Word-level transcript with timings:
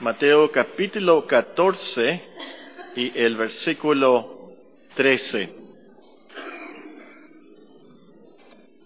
Mateo 0.00 0.50
capítulo 0.50 1.26
14 1.26 2.22
y 2.96 3.18
el 3.18 3.36
versículo 3.36 4.54
13. 4.94 5.54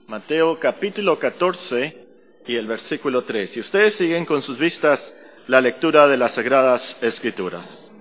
Mateo 0.09 0.59
capítulo 0.59 1.17
14 1.17 2.07
y 2.49 2.57
el 2.57 2.67
versículo 2.67 3.23
13. 3.23 3.61
Y 3.61 3.61
ustedes 3.61 3.95
siguen 3.95 4.27
con 4.27 4.43
sus 4.43 4.59
vistas 4.59 5.15
la 5.47 5.61
lectura 5.61 6.09
de 6.09 6.17
las 6.17 6.35
Sagradas 6.35 6.99
Escrituras. 7.01 7.93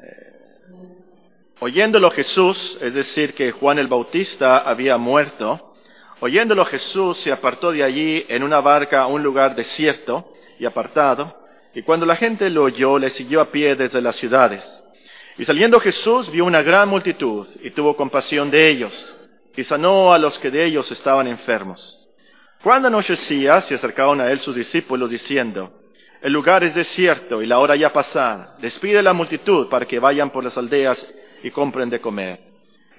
Eh, 0.00 0.32
oyéndolo 1.58 2.08
Jesús, 2.12 2.78
es 2.80 2.94
decir, 2.94 3.34
que 3.34 3.50
Juan 3.50 3.80
el 3.80 3.88
Bautista 3.88 4.58
había 4.58 4.96
muerto, 4.96 5.74
oyéndolo 6.20 6.64
Jesús 6.66 7.18
se 7.18 7.32
apartó 7.32 7.72
de 7.72 7.82
allí 7.82 8.24
en 8.28 8.44
una 8.44 8.60
barca 8.60 9.00
a 9.00 9.06
un 9.08 9.24
lugar 9.24 9.56
desierto, 9.56 10.34
y 10.58 10.66
apartado, 10.66 11.34
y 11.74 11.82
cuando 11.82 12.06
la 12.06 12.16
gente 12.16 12.50
lo 12.50 12.64
oyó, 12.64 12.98
le 12.98 13.10
siguió 13.10 13.40
a 13.40 13.50
pie 13.50 13.74
desde 13.74 14.00
las 14.00 14.16
ciudades. 14.16 14.64
Y 15.36 15.44
saliendo 15.44 15.78
Jesús 15.78 16.30
vio 16.30 16.44
una 16.44 16.62
gran 16.62 16.88
multitud 16.88 17.46
y 17.62 17.70
tuvo 17.70 17.94
compasión 17.94 18.50
de 18.50 18.68
ellos, 18.68 19.20
y 19.56 19.64
sanó 19.64 20.12
a 20.12 20.18
los 20.18 20.38
que 20.38 20.50
de 20.50 20.64
ellos 20.64 20.90
estaban 20.90 21.26
enfermos. 21.26 22.08
Cuando 22.62 22.88
anochecía, 22.88 23.60
se 23.60 23.74
acercaron 23.74 24.20
a 24.20 24.30
él 24.30 24.40
sus 24.40 24.54
discípulos 24.54 25.10
diciendo, 25.10 25.72
el 26.20 26.32
lugar 26.32 26.64
es 26.64 26.74
desierto 26.74 27.40
y 27.42 27.46
la 27.46 27.60
hora 27.60 27.76
ya 27.76 27.92
pasada. 27.92 28.56
Despide 28.60 29.02
la 29.02 29.12
multitud 29.12 29.68
para 29.68 29.86
que 29.86 30.00
vayan 30.00 30.30
por 30.30 30.42
las 30.42 30.58
aldeas 30.58 31.14
y 31.42 31.50
compren 31.50 31.88
de 31.88 32.00
comer. 32.00 32.40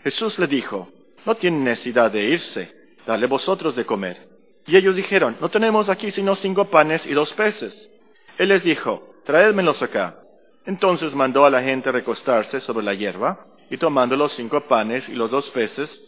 Jesús 0.03 0.39
le 0.39 0.47
dijo, 0.47 0.89
no 1.25 1.35
tienen 1.35 1.65
necesidad 1.65 2.09
de 2.09 2.23
irse, 2.23 2.73
dale 3.05 3.27
vosotros 3.27 3.75
de 3.75 3.85
comer. 3.85 4.28
Y 4.67 4.77
ellos 4.77 4.95
dijeron, 4.95 5.37
no 5.39 5.49
tenemos 5.49 5.89
aquí 5.89 6.11
sino 6.11 6.35
cinco 6.35 6.65
panes 6.65 7.05
y 7.05 7.13
dos 7.13 7.33
peces. 7.33 7.89
Él 8.37 8.49
les 8.49 8.63
dijo, 8.63 9.15
traédmelos 9.25 9.81
acá. 9.81 10.19
Entonces 10.65 11.13
mandó 11.13 11.45
a 11.45 11.49
la 11.49 11.61
gente 11.61 11.91
recostarse 11.91 12.59
sobre 12.61 12.85
la 12.85 12.93
hierba, 12.93 13.45
y 13.69 13.77
tomando 13.77 14.15
los 14.15 14.33
cinco 14.33 14.61
panes 14.67 15.07
y 15.09 15.13
los 15.13 15.29
dos 15.29 15.49
peces, 15.49 16.01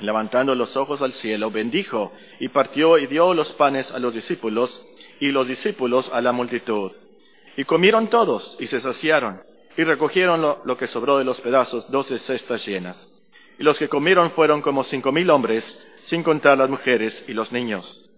levantando 0.00 0.54
los 0.54 0.76
ojos 0.76 1.02
al 1.02 1.12
cielo, 1.12 1.50
bendijo, 1.50 2.12
y 2.38 2.48
partió 2.48 2.98
y 2.98 3.06
dio 3.06 3.34
los 3.34 3.52
panes 3.52 3.90
a 3.90 3.98
los 3.98 4.14
discípulos, 4.14 4.86
y 5.18 5.28
los 5.28 5.46
discípulos 5.46 6.10
a 6.12 6.20
la 6.20 6.32
multitud. 6.32 6.92
Y 7.56 7.64
comieron 7.64 8.08
todos, 8.08 8.56
y 8.60 8.66
se 8.66 8.80
saciaron, 8.80 9.42
y 9.76 9.84
recogieron 9.84 10.40
lo, 10.40 10.62
lo 10.64 10.76
que 10.76 10.86
sobró 10.86 11.18
de 11.18 11.24
los 11.24 11.40
pedazos, 11.40 11.90
doce 11.90 12.18
cestas 12.18 12.66
llenas. 12.66 13.10
Y 13.58 13.62
los 13.62 13.78
que 13.78 13.88
comieron 13.88 14.30
fueron 14.30 14.62
como 14.62 14.84
cinco 14.84 15.12
mil 15.12 15.28
hombres, 15.30 15.86
sin 16.10 16.24
contar 16.24 16.58
las 16.58 16.68
mujeres 16.68 17.24
y 17.28 17.32
los 17.32 17.52
niños. 17.52 18.10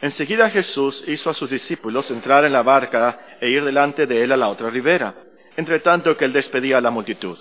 Enseguida 0.00 0.48
Jesús 0.48 1.04
hizo 1.06 1.28
a 1.28 1.34
sus 1.34 1.50
discípulos 1.50 2.10
entrar 2.10 2.46
en 2.46 2.54
la 2.54 2.62
barca 2.62 3.36
e 3.38 3.50
ir 3.50 3.62
delante 3.62 4.06
de 4.06 4.24
él 4.24 4.32
a 4.32 4.36
la 4.38 4.48
otra 4.48 4.70
ribera, 4.70 5.14
entre 5.54 5.80
tanto 5.80 6.16
que 6.16 6.24
él 6.24 6.32
despedía 6.32 6.78
a 6.78 6.80
la 6.80 6.90
multitud. 6.90 7.36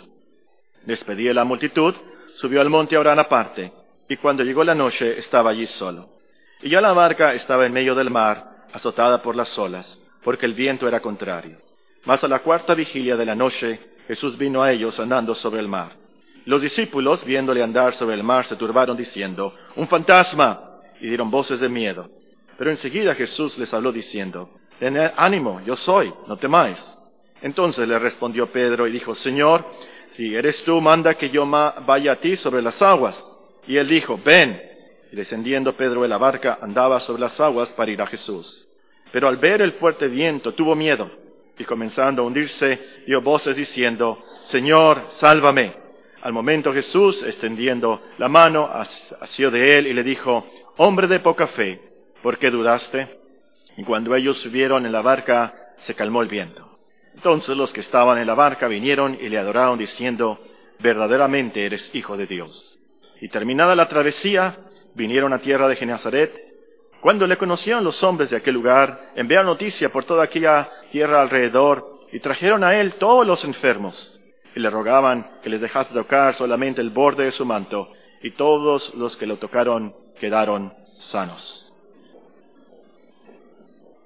Despedía 0.84 1.32
a 1.32 1.36
la 1.36 1.46
multitud, 1.46 1.96
subió 2.36 2.60
al 2.60 2.70
monte 2.70 2.98
Orán 2.98 3.18
aparte, 3.18 3.72
y 4.10 4.18
cuando 4.18 4.44
llegó 4.44 4.62
la 4.66 4.76
noche 4.76 5.18
estaba 5.18 5.52
allí 5.52 5.68
solo. 5.68 6.10
Y 6.62 6.70
ya 6.70 6.82
la 6.82 6.92
barca 6.92 7.34
estaba 7.34 7.66
en 7.66 7.72
medio 7.72 7.96
del 7.96 8.10
mar, 8.10 8.66
azotada 8.74 9.22
por 9.22 9.38
las 9.38 9.58
olas, 9.58 9.98
porque 10.22 10.46
el 10.46 10.54
viento 10.54 10.86
era 10.86 11.00
contrario. 11.00 11.60
Mas 12.04 12.22
a 12.26 12.28
la 12.28 12.40
cuarta 12.40 12.74
vigilia 12.74 13.16
de 13.16 13.26
la 13.26 13.36
noche 13.36 13.80
Jesús 14.06 14.38
vino 14.38 14.62
a 14.62 14.74
ellos 14.74 15.00
andando 15.00 15.34
sobre 15.34 15.62
el 15.62 15.70
mar. 15.70 15.92
Los 16.48 16.62
discípulos, 16.62 17.26
viéndole 17.26 17.62
andar 17.62 17.94
sobre 17.96 18.16
el 18.16 18.24
mar, 18.24 18.46
se 18.46 18.56
turbaron 18.56 18.96
diciendo, 18.96 19.54
un 19.76 19.86
fantasma, 19.86 20.80
y 21.02 21.10
dieron 21.10 21.30
voces 21.30 21.60
de 21.60 21.68
miedo. 21.68 22.10
Pero 22.58 22.72
enseguida 22.72 23.14
Jesús 23.16 23.58
les 23.58 23.74
habló 23.74 23.92
diciendo, 23.92 24.50
tened 24.80 25.12
ánimo, 25.18 25.60
yo 25.66 25.76
soy, 25.76 26.14
no 26.26 26.38
temáis. 26.38 26.82
Entonces 27.42 27.86
le 27.86 28.00
respondió 28.00 28.50
Pedro 28.50 28.88
y 28.88 28.94
dijo, 28.94 29.14
Señor, 29.14 29.66
si 30.12 30.34
eres 30.34 30.64
tú, 30.64 30.80
manda 30.80 31.16
que 31.16 31.30
yo 31.30 31.46
vaya 31.46 32.14
a 32.14 32.16
ti 32.16 32.38
sobre 32.38 32.62
las 32.62 32.82
aguas. 32.82 33.30
Y 33.68 33.76
él 33.76 33.90
dijo, 33.90 34.18
ven. 34.24 34.62
Y 35.12 35.18
descendiendo 35.18 35.74
Pedro 35.76 36.04
de 36.04 36.08
la 36.08 36.18
barca, 36.18 36.60
andaba 36.62 37.02
sobre 37.02 37.24
las 37.24 37.38
aguas 37.42 37.68
para 37.72 37.92
ir 37.92 38.02
a 38.02 38.08
Jesús. 38.08 38.70
Pero 39.12 39.28
al 39.28 39.36
ver 39.36 39.62
el 39.62 39.74
fuerte 39.74 40.08
viento, 40.08 40.54
tuvo 40.54 40.76
miedo, 40.76 41.12
y 41.60 41.66
comenzando 41.66 42.22
a 42.22 42.26
hundirse, 42.26 42.80
dio 43.06 43.22
voces 43.22 43.58
diciendo, 43.58 44.24
Señor, 44.46 45.08
sálvame. 45.18 45.87
Al 46.28 46.34
momento 46.34 46.74
Jesús, 46.74 47.24
extendiendo 47.24 48.02
la 48.18 48.28
mano, 48.28 48.70
asió 48.70 49.50
de 49.50 49.78
él 49.78 49.88
y 49.88 49.94
le 49.94 50.04
dijo, 50.04 50.46
hombre 50.76 51.08
de 51.08 51.22
poca 51.22 51.48
fe, 51.48 51.80
¿por 52.22 52.38
qué 52.38 52.52
dudaste? 52.52 53.08
Y 53.78 53.86
cuando 53.86 54.14
ellos 54.14 54.38
subieron 54.40 54.86
en 54.86 54.92
la 54.92 55.02
barca, 55.02 55.54
se 55.78 55.96
calmó 55.96 56.22
el 56.22 56.28
viento. 56.28 56.80
Entonces 57.16 57.56
los 57.56 57.72
que 57.72 57.80
estaban 57.80 58.18
en 58.18 58.28
la 58.28 58.34
barca 58.34 58.68
vinieron 58.68 59.18
y 59.22 59.30
le 59.30 59.38
adoraron 59.38 59.80
diciendo, 59.80 60.38
verdaderamente 60.80 61.66
eres 61.66 61.90
hijo 61.96 62.18
de 62.18 62.28
Dios. 62.28 62.78
Y 63.22 63.30
terminada 63.30 63.74
la 63.74 63.88
travesía, 63.88 64.58
vinieron 64.96 65.32
a 65.32 65.40
tierra 65.40 65.70
de 65.70 65.78
Genazaret. 65.78 66.34
Cuando 67.00 67.26
le 67.26 67.38
conocieron 67.38 67.86
los 67.86 68.04
hombres 68.04 68.32
de 68.32 68.36
aquel 68.36 68.54
lugar, 68.54 69.14
enviaron 69.16 69.46
noticia 69.46 69.94
por 69.94 70.04
toda 70.04 70.26
aquella 70.26 70.70
tierra 70.92 71.22
alrededor 71.22 72.02
y 72.12 72.20
trajeron 72.20 72.66
a 72.66 72.78
él 72.78 72.96
todos 72.96 73.26
los 73.26 73.46
enfermos 73.46 74.18
y 74.58 74.60
le 74.60 74.72
rogaban 74.72 75.40
que 75.44 75.52
les 75.52 75.62
dejase 75.62 75.94
tocar 75.94 76.34
solamente 76.34 76.82
el 76.82 76.90
borde 76.90 77.26
de 77.26 77.32
su 77.32 77.46
manto, 77.46 77.92
y 78.24 78.32
todos 78.32 78.92
los 78.96 79.16
que 79.16 79.28
lo 79.28 79.38
tocaron 79.38 79.94
quedaron 80.20 80.74
sanos. 80.96 81.72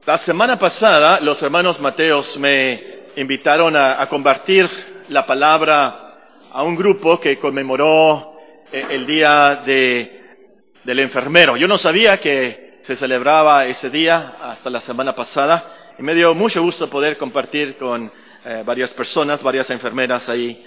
La 0.06 0.18
semana 0.18 0.60
pasada 0.60 1.22
los 1.22 1.42
hermanos 1.42 1.80
Mateos 1.80 2.38
me 2.38 2.84
invitaron 3.16 3.78
a, 3.78 4.06
compartir 4.10 4.70
la 5.08 5.26
palabra 5.26 6.18
a 6.52 6.64
un 6.64 6.76
grupo 6.76 7.18
que 7.18 7.40
conmemoró 7.40 8.36
eh, 8.74 8.88
el 8.90 9.08
día 9.08 9.64
del 9.64 11.00
enfermero. 11.00 11.56
Yo 11.56 11.70
no 11.70 11.78
sabía 11.78 12.18
que 12.18 12.80
se 12.82 12.98
celebraba 12.98 13.68
ese 13.68 13.90
día 13.90 14.36
hasta 14.42 14.70
la 14.70 14.82
semana 14.82 15.16
pasada 15.16 15.94
y 15.98 16.04
me 16.04 16.14
dio 16.14 16.36
mucho 16.36 16.62
gusto 16.62 16.90
poder 16.90 17.18
compartir 17.18 17.78
con 17.78 18.12
eh, 18.44 18.64
varias 18.66 18.92
personas, 18.92 19.42
varias 19.44 19.70
enfermeras 19.70 20.28
ahí 20.28 20.66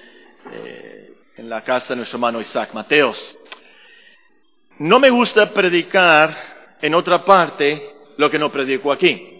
eh, 0.52 1.12
en 1.36 1.48
la 1.48 1.62
casa 1.62 1.90
de 1.90 1.96
nuestro 1.96 2.16
hermano 2.16 2.40
Isaac 2.40 2.72
Mateos. 2.72 3.36
No 4.78 4.98
me 5.00 5.10
gusta 5.10 5.52
predicar 5.52 6.76
en 6.80 6.94
otra 6.94 7.24
parte 7.24 7.94
lo 8.16 8.30
que 8.30 8.38
no 8.38 8.50
predico 8.52 8.92
aquí. 8.92 9.30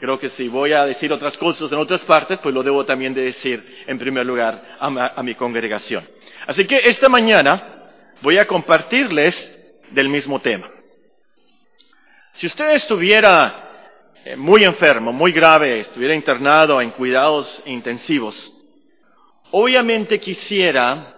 Creo 0.00 0.18
que 0.18 0.28
si 0.28 0.48
voy 0.48 0.72
a 0.72 0.84
decir 0.84 1.12
otras 1.12 1.38
cosas 1.38 1.70
en 1.72 1.78
otras 1.78 2.00
partes, 2.02 2.38
pues 2.40 2.54
lo 2.54 2.62
debo 2.62 2.84
también 2.84 3.14
de 3.14 3.22
decir 3.22 3.84
en 3.86 3.98
primer 3.98 4.26
lugar 4.26 4.76
a, 4.78 5.22
mi 5.22 5.34
congregación. 5.34 6.06
Así 6.46 6.66
que 6.66 6.76
esta 6.76 7.08
mañana 7.08 7.90
voy 8.20 8.38
a 8.38 8.46
compartirles 8.46 9.50
del 9.90 10.08
mismo 10.08 10.40
tema. 10.40 10.70
Si 12.34 12.46
usted 12.46 12.70
estuviera 12.72 13.63
muy 14.36 14.64
enfermo, 14.64 15.12
muy 15.12 15.32
grave, 15.32 15.80
estuviera 15.80 16.14
internado 16.14 16.80
en 16.80 16.90
cuidados 16.92 17.62
intensivos, 17.66 18.52
obviamente 19.50 20.18
quisiera 20.18 21.14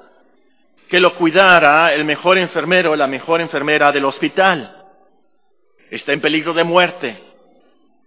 que 0.88 1.00
lo 1.00 1.14
cuidara 1.14 1.92
el 1.92 2.04
mejor 2.04 2.38
enfermero 2.38 2.94
la 2.94 3.06
mejor 3.06 3.40
enfermera 3.40 3.90
del 3.92 4.04
hospital. 4.04 4.84
Está 5.90 6.12
en 6.12 6.20
peligro 6.20 6.52
de 6.52 6.64
muerte. 6.64 7.22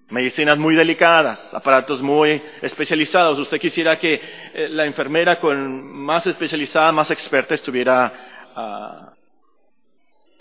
Medicinas 0.09 0.57
muy 0.57 0.75
delicadas, 0.75 1.53
aparatos 1.53 2.01
muy 2.01 2.41
especializados. 2.61 3.37
Usted 3.37 3.59
quisiera 3.59 3.97
que 3.99 4.16
eh, 4.16 4.67
la 4.69 4.85
enfermera 4.85 5.39
con 5.39 5.85
más 5.85 6.25
especializada, 6.25 6.91
más 6.91 7.11
experta 7.11 7.53
estuviera 7.53 8.51
ah, 8.55 9.13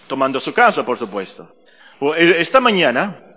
tomando 0.06 0.40
su 0.40 0.54
caso, 0.54 0.84
por 0.86 0.96
supuesto. 0.96 1.54
Eh, 2.16 2.36
esta 2.38 2.60
mañana 2.60 3.27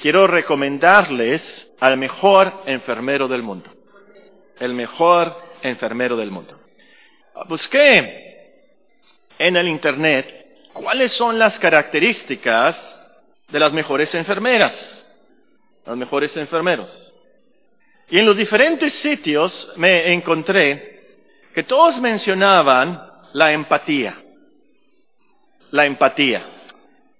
quiero 0.00 0.26
recomendarles 0.26 1.72
al 1.80 1.96
mejor 1.96 2.62
enfermero 2.66 3.28
del 3.28 3.42
mundo. 3.42 3.70
El 4.58 4.74
mejor 4.74 5.36
enfermero 5.62 6.16
del 6.16 6.30
mundo. 6.30 6.58
Busqué 7.48 8.64
en 9.38 9.56
el 9.56 9.68
Internet 9.68 10.68
cuáles 10.72 11.12
son 11.12 11.38
las 11.38 11.58
características 11.58 12.96
de 13.48 13.58
las 13.58 13.72
mejores 13.72 14.14
enfermeras, 14.14 15.06
los 15.86 15.96
mejores 15.96 16.36
enfermeros. 16.36 17.06
Y 18.10 18.18
en 18.18 18.26
los 18.26 18.36
diferentes 18.36 18.92
sitios 18.92 19.72
me 19.76 20.12
encontré 20.12 21.08
que 21.54 21.62
todos 21.62 22.00
mencionaban 22.00 23.00
la 23.32 23.52
empatía, 23.52 24.16
la 25.70 25.86
empatía, 25.86 26.44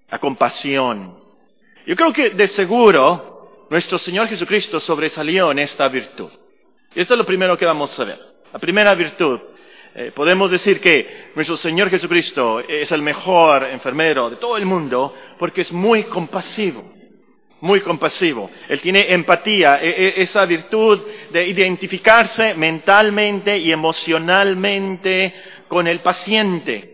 la 0.09 0.19
compasión, 0.19 1.20
yo 1.85 1.95
creo 1.95 2.13
que 2.13 2.29
de 2.31 2.47
seguro 2.47 3.65
nuestro 3.69 3.97
Señor 3.97 4.27
Jesucristo 4.27 4.79
sobresalió 4.79 5.51
en 5.51 5.59
esta 5.59 5.87
virtud. 5.87 6.29
Y 6.93 6.99
esto 6.99 7.13
es 7.13 7.17
lo 7.17 7.25
primero 7.25 7.57
que 7.57 7.65
vamos 7.65 7.97
a 7.99 8.03
ver. 8.03 8.19
La 8.51 8.59
primera 8.59 8.93
virtud. 8.95 9.39
Eh, 9.93 10.11
podemos 10.13 10.49
decir 10.49 10.79
que 10.79 11.31
nuestro 11.35 11.57
Señor 11.57 11.89
Jesucristo 11.89 12.59
es 12.61 12.91
el 12.91 13.01
mejor 13.01 13.63
enfermero 13.65 14.29
de 14.29 14.37
todo 14.37 14.57
el 14.57 14.65
mundo 14.65 15.13
porque 15.37 15.61
es 15.61 15.71
muy 15.71 16.03
compasivo. 16.03 16.93
muy 17.61 17.81
compasivo. 17.81 18.49
Él 18.67 18.81
tiene 18.81 19.13
empatía, 19.13 19.79
e, 19.81 19.89
e, 19.89 20.21
esa 20.23 20.45
virtud 20.45 20.99
de 21.29 21.47
identificarse 21.47 22.55
mentalmente 22.55 23.55
y 23.55 23.71
emocionalmente 23.71 25.33
con 25.67 25.85
el 25.85 25.99
paciente. 25.99 26.90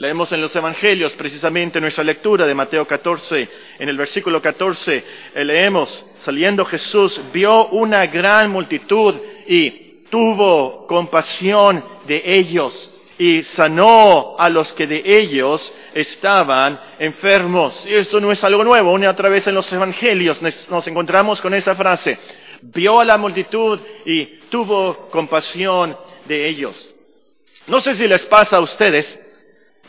Leemos 0.00 0.32
en 0.32 0.40
los 0.40 0.56
Evangelios 0.56 1.12
precisamente 1.12 1.78
nuestra 1.78 2.02
lectura 2.02 2.46
de 2.46 2.54
Mateo 2.54 2.86
14, 2.86 3.48
en 3.78 3.86
el 3.86 3.98
versículo 3.98 4.40
14, 4.40 5.04
eh, 5.34 5.44
leemos, 5.44 6.06
saliendo 6.20 6.64
Jesús 6.64 7.20
vio 7.34 7.66
una 7.66 8.06
gran 8.06 8.50
multitud 8.50 9.14
y 9.46 10.04
tuvo 10.08 10.86
compasión 10.86 11.84
de 12.06 12.22
ellos 12.24 12.98
y 13.18 13.42
sanó 13.42 14.36
a 14.38 14.48
los 14.48 14.72
que 14.72 14.86
de 14.86 15.02
ellos 15.04 15.70
estaban 15.92 16.80
enfermos. 16.98 17.84
Y 17.84 17.92
esto 17.92 18.22
no 18.22 18.32
es 18.32 18.42
algo 18.42 18.64
nuevo, 18.64 18.92
una 18.92 19.10
otra 19.10 19.28
vez 19.28 19.48
en 19.48 19.54
los 19.54 19.70
evangelios 19.70 20.40
nos 20.40 20.86
encontramos 20.88 21.42
con 21.42 21.52
esa 21.52 21.74
frase. 21.74 22.18
Vio 22.62 23.00
a 23.00 23.04
la 23.04 23.18
multitud 23.18 23.78
y 24.06 24.24
tuvo 24.48 25.10
compasión 25.10 25.94
de 26.24 26.48
ellos. 26.48 26.88
No 27.66 27.82
sé 27.82 27.94
si 27.94 28.08
les 28.08 28.24
pasa 28.24 28.56
a 28.56 28.60
ustedes, 28.60 29.26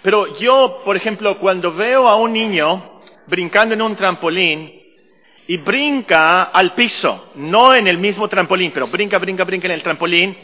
pero 0.01 0.37
yo, 0.37 0.81
por 0.83 0.97
ejemplo, 0.97 1.37
cuando 1.37 1.73
veo 1.73 2.07
a 2.07 2.15
un 2.15 2.33
niño 2.33 3.01
brincando 3.27 3.75
en 3.75 3.81
un 3.81 3.95
trampolín 3.95 4.81
y 5.47 5.57
brinca 5.57 6.43
al 6.43 6.73
piso, 6.73 7.31
no 7.35 7.75
en 7.75 7.87
el 7.87 7.97
mismo 7.97 8.27
trampolín, 8.27 8.71
pero 8.73 8.87
brinca, 8.87 9.17
brinca, 9.19 9.43
brinca 9.43 9.67
en 9.67 9.73
el 9.73 9.83
trampolín, 9.83 10.37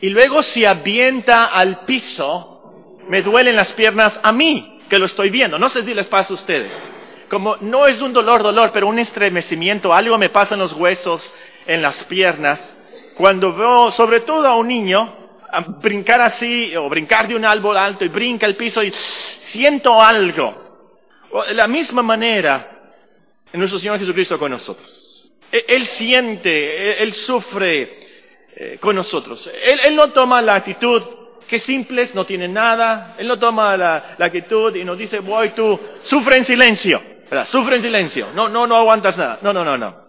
y 0.00 0.08
luego 0.08 0.42
se 0.42 0.66
avienta 0.66 1.46
al 1.46 1.84
piso, 1.84 2.98
me 3.08 3.22
duelen 3.22 3.54
las 3.54 3.72
piernas 3.72 4.18
a 4.22 4.32
mí, 4.32 4.80
que 4.88 4.98
lo 4.98 5.06
estoy 5.06 5.30
viendo. 5.30 5.58
No 5.58 5.68
sé 5.68 5.84
si 5.84 5.94
les 5.94 6.06
pasa 6.06 6.32
a 6.32 6.36
ustedes. 6.36 6.72
Como 7.28 7.56
no 7.56 7.86
es 7.86 8.00
un 8.00 8.12
dolor, 8.12 8.42
dolor, 8.42 8.70
pero 8.72 8.88
un 8.88 8.98
estremecimiento, 8.98 9.92
algo 9.92 10.18
me 10.18 10.28
pasa 10.28 10.54
en 10.54 10.60
los 10.60 10.72
huesos, 10.72 11.32
en 11.66 11.82
las 11.82 12.04
piernas. 12.04 12.78
Cuando 13.16 13.52
veo, 13.52 13.90
sobre 13.90 14.20
todo 14.20 14.46
a 14.46 14.56
un 14.56 14.68
niño, 14.68 15.21
brincar 15.60 16.20
así, 16.22 16.74
o 16.76 16.88
brincar 16.88 17.28
de 17.28 17.36
un 17.36 17.44
árbol 17.44 17.76
alto 17.76 18.04
y 18.04 18.08
brinca 18.08 18.46
al 18.46 18.56
piso 18.56 18.82
y 18.82 18.90
siento 18.92 20.00
algo. 20.00 20.62
De 21.46 21.54
la 21.54 21.66
misma 21.66 22.02
manera, 22.02 22.72
nuestro 23.52 23.78
Señor 23.78 23.98
Jesucristo 23.98 24.38
con 24.38 24.50
nosotros. 24.50 25.30
E, 25.50 25.64
él 25.68 25.86
siente, 25.86 27.02
Él 27.02 27.12
sufre, 27.12 28.02
eh, 28.54 28.78
con 28.80 28.96
nosotros. 28.96 29.50
Él, 29.62 29.94
no 29.94 30.10
toma 30.10 30.42
la 30.42 30.56
actitud 30.56 31.02
que 31.48 31.58
simples, 31.58 32.14
no 32.14 32.24
tiene 32.24 32.48
nada. 32.48 33.14
Él 33.18 33.28
no 33.28 33.38
toma 33.38 33.76
la, 33.76 34.16
actitud 34.18 34.74
y 34.74 34.84
nos 34.84 34.96
dice, 34.96 35.20
voy 35.20 35.50
tú, 35.50 35.78
sufre 36.02 36.36
en 36.36 36.44
silencio. 36.44 37.02
Sufre 37.50 37.76
en 37.76 37.82
silencio. 37.82 38.28
No, 38.34 38.48
no, 38.48 38.66
no 38.66 38.76
aguantas 38.76 39.16
nada. 39.16 39.38
No, 39.42 39.52
no, 39.52 39.64
no, 39.64 39.78
no. 39.78 40.02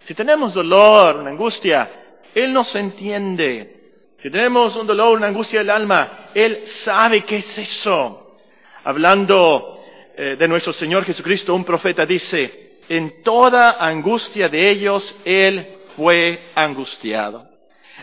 Si 0.00 0.14
tenemos 0.14 0.54
dolor, 0.54 1.16
una 1.16 1.30
angustia, 1.30 1.90
Él 2.34 2.52
nos 2.52 2.74
entiende. 2.74 3.81
Si 4.22 4.30
tenemos 4.30 4.76
un 4.76 4.86
dolor, 4.86 5.16
una 5.16 5.26
angustia 5.26 5.58
del 5.58 5.70
alma, 5.70 6.28
Él 6.32 6.62
sabe 6.84 7.22
qué 7.22 7.38
es 7.38 7.58
eso. 7.58 8.36
Hablando 8.84 9.82
eh, 10.16 10.36
de 10.38 10.46
nuestro 10.46 10.72
Señor 10.72 11.04
Jesucristo, 11.04 11.52
un 11.52 11.64
profeta 11.64 12.06
dice, 12.06 12.78
en 12.88 13.24
toda 13.24 13.84
angustia 13.84 14.48
de 14.48 14.70
ellos, 14.70 15.18
Él 15.24 15.78
fue 15.96 16.52
angustiado. 16.54 17.48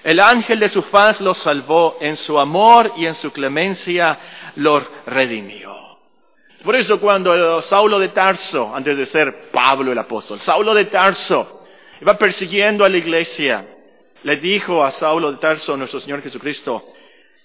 El 0.04 0.20
ángel 0.20 0.60
de 0.60 0.68
su 0.68 0.82
faz 0.82 1.22
los 1.22 1.38
salvó, 1.38 1.98
en 2.02 2.18
su 2.18 2.38
amor 2.38 2.96
y 2.98 3.06
en 3.06 3.16
su 3.16 3.32
clemencia 3.32 4.20
los 4.58 4.84
redimió. 5.06 5.74
Por 6.66 6.76
eso 6.76 7.00
cuando 7.00 7.62
Saulo 7.62 7.98
de 7.98 8.10
Tarso, 8.10 8.76
antes 8.76 8.98
de 8.98 9.06
ser 9.06 9.50
Pablo 9.52 9.94
el 9.94 9.98
apóstol, 9.98 10.42
Saulo 10.42 10.74
de 10.74 10.86
Tarso 10.86 11.66
iba 12.02 12.18
persiguiendo 12.18 12.84
a 12.84 12.90
la 12.90 12.98
iglesia, 12.98 13.66
le 14.24 14.36
dijo 14.38 14.84
a 14.84 14.92
Saulo 14.92 15.32
de 15.32 15.38
Tarso, 15.38 15.78
nuestro 15.78 16.00
Señor 16.00 16.22
Jesucristo, 16.22 16.94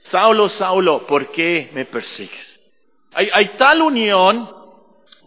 Saulo, 0.01 0.49
Saulo, 0.49 1.07
¿por 1.07 1.31
qué 1.31 1.71
me 1.73 1.85
persigues? 1.87 2.73
Hay, 3.15 3.53
tal 3.57 3.81
unión, 3.81 4.51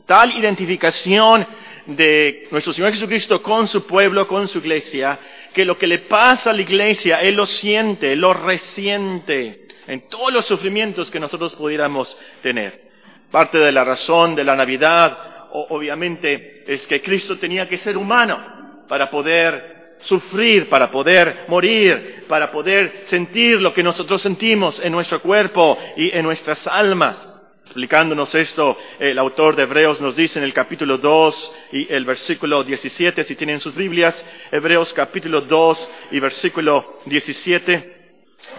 tal 0.06 0.38
identificación 0.38 1.48
de 1.86 2.48
nuestro 2.52 2.74
Señor 2.74 2.92
Jesucristo 2.92 3.42
con 3.42 3.68
su 3.68 3.88
pueblo, 3.88 4.28
con 4.28 4.48
su 4.48 4.58
iglesia, 4.58 5.18
que 5.54 5.64
lo 5.64 5.78
que 5.78 5.88
le 5.88 6.00
pasa 6.00 6.50
a 6.50 6.54
la 6.54 6.62
iglesia, 6.62 7.22
Él 7.22 7.36
lo 7.36 7.46
siente, 7.46 8.16
lo 8.16 8.34
resiente 8.34 9.68
en 9.88 10.10
todos 10.10 10.34
los 10.34 10.46
sufrimientos 10.46 11.10
que 11.10 11.20
nosotros 11.20 11.56
pudiéramos 11.56 12.20
tener. 12.44 12.88
Parte 13.32 13.58
de 13.58 13.72
la 13.72 13.86
razón 13.86 14.36
de 14.36 14.44
la 14.44 14.56
Navidad, 14.56 15.18
obviamente, 15.52 16.66
es 16.68 16.86
que 16.86 17.02
Cristo 17.02 17.38
tenía 17.40 17.68
que 17.68 17.78
ser 17.78 17.98
humano 17.98 18.86
para 18.88 19.10
poder 19.10 19.77
sufrir, 20.00 20.70
para 20.70 20.92
poder 20.92 21.46
morir, 21.48 22.26
para 22.28 22.52
poder 22.52 23.02
sentir 23.06 23.62
lo 23.62 23.74
que 23.74 23.84
nosotros 23.84 24.22
sentimos 24.22 24.80
en 24.80 24.92
nuestro 24.92 25.22
cuerpo 25.22 25.78
y 25.96 26.16
en 26.16 26.24
nuestras 26.24 26.66
almas. 26.68 27.34
Explicándonos 27.64 28.34
esto, 28.34 28.78
el 28.98 29.20
autor 29.20 29.56
de 29.56 29.64
Hebreos 29.64 30.00
nos 30.00 30.16
dice 30.16 30.40
en 30.40 30.46
el 30.46 30.54
capítulo 30.54 30.98
2 30.98 31.58
y 31.74 31.94
el 31.94 32.06
versículo 32.06 32.64
17, 32.64 33.26
si 33.26 33.36
tienen 33.36 33.60
sus 33.60 33.76
Biblias, 33.76 34.26
Hebreos 34.52 34.94
capítulo 34.94 35.42
2 35.42 35.92
y 36.12 36.20
versículo 36.22 37.00
17, 37.06 37.98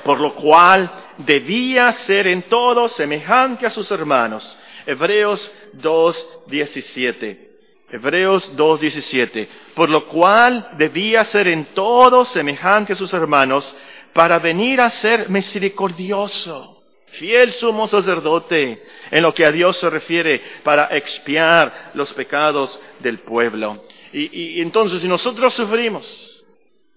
por 0.05 0.21
lo 0.21 0.35
cual 0.35 0.93
debía 1.17 1.91
ser 1.93 2.27
en 2.27 2.43
todo 2.51 2.87
semejante 2.89 3.65
a 3.65 3.71
sus 3.71 3.91
hermanos. 3.91 4.59
Hebreos 4.85 5.51
2, 5.73 6.45
17. 6.49 7.48
Hebreos 7.91 8.57
2.17, 8.57 9.49
por 9.75 9.89
lo 9.89 10.07
cual 10.09 10.71
debía 10.77 11.25
ser 11.25 11.49
en 11.49 11.67
todo 11.75 12.25
semejante 12.25 12.93
a 12.93 12.97
sus 12.97 13.13
hermanos 13.13 13.77
para 14.13 14.39
venir 14.39 14.81
a 14.81 14.91
ser 14.91 15.31
misericordioso 15.31 16.79
fiel 17.11 17.53
sumo 17.53 17.87
sacerdote 17.87 18.83
en 19.11 19.23
lo 19.23 19.33
que 19.33 19.45
a 19.45 19.51
Dios 19.51 19.79
se 19.79 19.91
refiere 19.91 20.43
para 20.63 20.87
expiar 20.97 21.91
los 21.95 22.13
pecados 22.13 22.81
del 23.01 23.21
pueblo. 23.21 23.85
Y, 24.13 24.61
entonces 24.61 25.03
si 25.03 25.09
nosotros 25.09 25.55
sufrimos, 25.55 26.45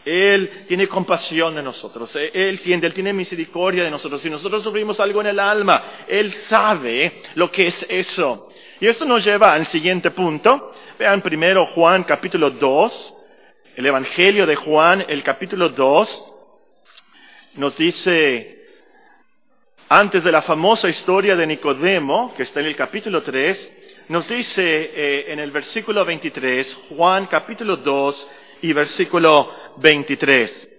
Él 0.05 0.65
tiene 0.67 0.87
compasión 0.87 1.55
de 1.55 1.63
nosotros, 1.63 2.15
Él 2.15 2.59
siente, 2.59 2.87
Él 2.87 2.93
tiene 2.93 3.13
misericordia 3.13 3.83
de 3.83 3.91
nosotros. 3.91 4.21
Si 4.21 4.29
nosotros 4.29 4.63
sufrimos 4.63 4.99
algo 4.99 5.21
en 5.21 5.27
el 5.27 5.39
alma, 5.39 6.05
Él 6.07 6.33
sabe 6.33 7.21
lo 7.35 7.51
que 7.51 7.67
es 7.67 7.85
eso. 7.89 8.49
Y 8.81 8.87
esto 8.87 9.05
nos 9.05 9.23
lleva 9.23 9.53
al 9.53 9.67
siguiente 9.67 10.09
punto. 10.09 10.73
Vean 10.97 11.21
primero 11.21 11.67
Juan 11.67 12.03
capítulo 12.03 12.49
2, 12.49 13.13
el 13.75 13.85
Evangelio 13.85 14.47
de 14.47 14.55
Juan, 14.55 15.05
el 15.07 15.21
capítulo 15.21 15.69
2, 15.69 16.33
nos 17.57 17.77
dice 17.77 18.65
antes 19.87 20.23
de 20.23 20.31
la 20.31 20.41
famosa 20.41 20.89
historia 20.89 21.35
de 21.35 21.45
Nicodemo, 21.45 22.33
que 22.33 22.41
está 22.41 22.59
en 22.59 22.65
el 22.65 22.75
capítulo 22.75 23.21
3, 23.21 24.07
nos 24.07 24.27
dice 24.27 24.63
eh, 24.63 25.25
en 25.27 25.37
el 25.37 25.51
versículo 25.51 26.03
23, 26.03 26.75
Juan 26.89 27.27
capítulo 27.27 27.77
2 27.77 28.29
y 28.63 28.73
versículo 28.73 29.75
23. 29.77 30.69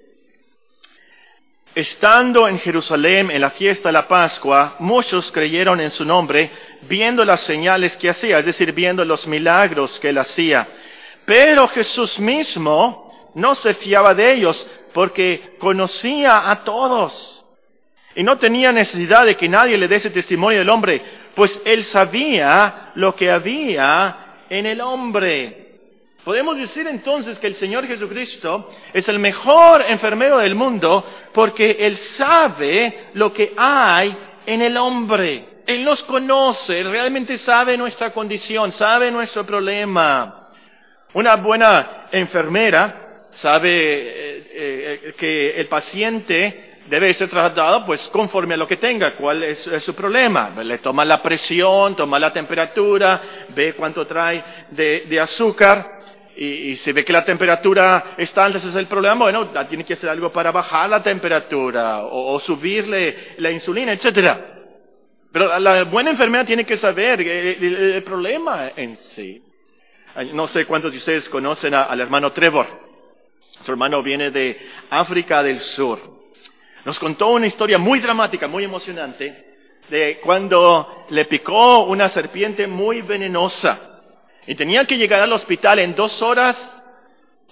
Estando 1.73 2.49
en 2.49 2.59
Jerusalén 2.59 3.30
en 3.30 3.40
la 3.40 3.50
fiesta 3.50 3.90
de 3.90 3.92
la 3.92 4.09
Pascua, 4.09 4.75
muchos 4.80 5.30
creyeron 5.30 5.80
en 5.80 5.92
su 5.92 6.04
nombre, 6.04 6.50
viendo 6.88 7.24
las 7.24 7.40
señales 7.40 7.96
que 7.96 8.10
hacía, 8.10 8.38
es 8.38 8.46
decir, 8.46 8.72
viendo 8.72 9.04
los 9.04 9.26
milagros 9.26 9.98
que 9.98 10.10
él 10.10 10.18
hacía. 10.18 10.66
Pero 11.24 11.68
Jesús 11.68 12.18
mismo 12.18 13.30
no 13.34 13.54
se 13.54 13.74
fiaba 13.74 14.14
de 14.14 14.32
ellos, 14.32 14.68
porque 14.92 15.56
conocía 15.58 16.50
a 16.50 16.64
todos 16.64 17.44
y 18.14 18.22
no 18.22 18.36
tenía 18.36 18.72
necesidad 18.72 19.24
de 19.24 19.36
que 19.36 19.48
nadie 19.48 19.78
le 19.78 19.88
diese 19.88 20.10
testimonio 20.10 20.58
del 20.58 20.68
hombre, 20.68 21.02
pues 21.34 21.60
él 21.64 21.82
sabía 21.84 22.92
lo 22.94 23.14
que 23.14 23.30
había 23.30 24.44
en 24.50 24.66
el 24.66 24.80
hombre. 24.80 25.62
Podemos 26.24 26.56
decir 26.56 26.86
entonces 26.86 27.38
que 27.38 27.48
el 27.48 27.54
Señor 27.54 27.86
Jesucristo 27.86 28.70
es 28.92 29.08
el 29.08 29.18
mejor 29.18 29.82
enfermero 29.88 30.38
del 30.38 30.54
mundo 30.54 31.04
porque 31.32 31.78
Él 31.80 31.96
sabe 31.98 33.08
lo 33.14 33.32
que 33.32 33.52
hay 33.56 34.16
en 34.46 34.62
el 34.62 34.76
hombre. 34.76 35.48
Él 35.66 35.85
nos 35.85 36.02
conoce, 36.04 36.81
Él 36.81 36.90
realmente 36.90 37.38
sabe 37.38 37.76
nuestra 37.76 38.12
condición, 38.12 38.73
sabe 38.73 39.11
nuestro 39.11 39.45
problema. 39.47 40.49
Una 41.14 41.37
buena 41.37 42.07
enfermera 42.11 43.26
sabe 43.31 43.71
eh, 43.71 44.50
eh, 44.54 45.14
que 45.16 45.50
el 45.61 45.66
paciente 45.66 46.73
debe 46.87 47.12
ser 47.12 47.28
tratado 47.28 47.85
pues 47.87 48.02
conforme 48.09 48.54
a 48.54 48.57
lo 48.57 48.66
que 48.66 48.76
tenga, 48.76 49.12
cuál 49.12 49.42
es, 49.42 49.69
su 49.81 49.95
problema. 49.95 50.52
Le 50.62 50.78
toma 50.78 51.04
la 51.04 51.23
presión, 51.23 51.97
toma 51.97 52.19
la 52.19 52.33
temperatura, 52.33 53.47
ve 53.49 53.75
cuánto 53.75 54.07
trae 54.07 54.42
de, 54.71 55.21
azúcar 55.21 56.00
y, 56.37 56.76
si 56.76 56.92
ve 56.92 57.04
que 57.04 57.12
la 57.12 57.25
temperatura 57.25 58.14
está 58.16 58.45
alta, 58.45 58.59
ese 58.59 58.69
es 58.69 58.75
el 58.75 58.87
problema, 58.87 59.25
bueno, 59.25 59.49
tiene 59.69 59.85
que 59.85 59.95
hacer 59.95 60.11
algo 60.11 60.33
para 60.33 60.50
bajar 60.50 60.90
la 60.90 61.02
temperatura 61.02 62.00
o, 62.02 62.38
subirle 62.40 63.35
la 63.38 63.50
insulina, 63.50 63.92
etcétera. 63.92 64.62
Pero 65.32 65.58
la 65.58 65.84
buena 65.84 66.10
enfermedad 66.10 66.46
tiene 66.46 66.64
que 66.64 66.76
saber 66.76 67.20
el, 67.22 68.02
problema 68.02 68.72
en 68.76 68.96
sí. 68.98 69.42
No 70.34 70.46
sé 70.46 70.66
cuántos 70.66 70.92
de 70.92 70.98
ustedes 70.98 71.28
conocen 71.28 71.74
al 71.74 72.00
hermano 72.00 72.32
Trevor. 72.32 72.66
Su 73.64 73.70
hermano 73.70 74.02
viene 74.02 74.30
de 74.30 74.60
África 74.90 75.42
del 75.42 75.60
Sur. 75.60 76.00
Nos 76.84 76.98
contó 76.98 77.28
una 77.28 77.46
historia 77.46 77.78
muy 77.78 78.00
dramática, 78.00 78.46
muy 78.46 78.64
emocionante, 78.64 79.52
de 79.88 80.20
cuando 80.22 81.06
le 81.10 81.24
picó 81.26 81.84
una 81.84 82.08
serpiente 82.08 82.66
muy 82.66 83.02
venenosa 83.02 84.02
y 84.46 84.54
tenía 84.54 84.84
que 84.84 84.96
llegar 84.96 85.22
al 85.22 85.32
hospital 85.32 85.78
en 85.78 85.94
dos 85.94 86.20
horas 86.22 86.82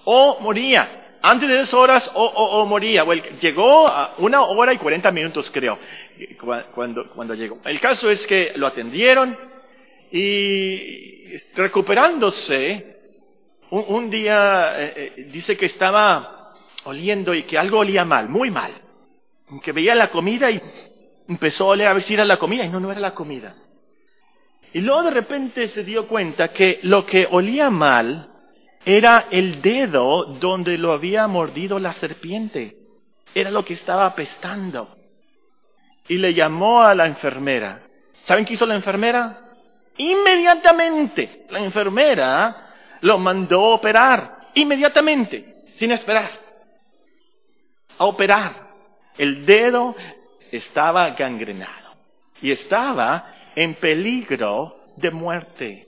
o 0.04 0.40
moría. 0.40 1.16
Antes 1.22 1.48
de 1.48 1.58
dos 1.58 1.74
horas 1.74 2.10
o, 2.14 2.64
moría. 2.66 3.04
llegó 3.40 3.86
a 3.86 4.14
una 4.18 4.42
hora 4.42 4.72
y 4.72 4.78
cuarenta 4.78 5.10
minutos, 5.10 5.50
creo, 5.50 5.78
cuando, 6.74 7.10
cuando 7.10 7.34
llegó. 7.34 7.60
El 7.64 7.80
caso 7.80 8.10
es 8.10 8.26
que 8.26 8.52
lo 8.56 8.66
atendieron 8.66 9.36
y 10.10 11.36
recuperándose, 11.54 12.96
un, 13.70 14.10
día 14.10 14.74
eh, 14.76 14.92
eh, 14.96 15.28
dice 15.30 15.56
que 15.56 15.66
estaba 15.66 16.54
oliendo 16.84 17.34
y 17.34 17.44
que 17.44 17.58
algo 17.58 17.78
olía 17.78 18.04
mal, 18.04 18.28
muy 18.28 18.50
mal. 18.50 18.72
Que 19.62 19.72
veía 19.72 19.94
la 19.94 20.10
comida 20.10 20.50
y 20.50 20.60
empezó 21.28 21.64
a 21.64 21.68
oler 21.68 21.88
a 21.88 21.92
ver 21.92 22.02
si 22.02 22.14
era 22.14 22.24
la 22.24 22.38
comida 22.38 22.64
y 22.64 22.68
no, 22.68 22.80
no 22.80 22.90
era 22.90 23.00
la 23.00 23.14
comida. 23.14 23.54
Y 24.72 24.80
luego 24.80 25.04
de 25.04 25.10
repente 25.10 25.66
se 25.68 25.84
dio 25.84 26.06
cuenta 26.06 26.48
que 26.48 26.78
lo 26.82 27.04
que 27.04 27.26
olía 27.30 27.70
mal 27.70 28.30
era 28.84 29.26
el 29.30 29.60
dedo 29.60 30.24
donde 30.24 30.78
lo 30.78 30.92
había 30.92 31.26
mordido 31.26 31.78
la 31.78 31.92
serpiente. 31.92 32.76
Era 33.34 33.50
lo 33.50 33.64
que 33.64 33.74
estaba 33.74 34.06
apestando. 34.06 34.96
Y 36.10 36.18
le 36.18 36.34
llamó 36.34 36.82
a 36.82 36.92
la 36.92 37.06
enfermera. 37.06 37.82
¿Saben 38.24 38.44
qué 38.44 38.54
hizo 38.54 38.66
la 38.66 38.74
enfermera? 38.74 39.42
Inmediatamente 39.96 41.46
la 41.50 41.60
enfermera 41.60 42.66
lo 43.00 43.16
mandó 43.16 43.60
a 43.60 43.74
operar. 43.76 44.50
Inmediatamente, 44.54 45.62
sin 45.76 45.92
esperar. 45.92 46.32
A 47.96 48.06
operar. 48.06 48.70
El 49.16 49.46
dedo 49.46 49.94
estaba 50.50 51.10
gangrenado 51.10 51.94
y 52.42 52.50
estaba 52.50 53.32
en 53.54 53.76
peligro 53.76 54.80
de 54.96 55.12
muerte. 55.12 55.86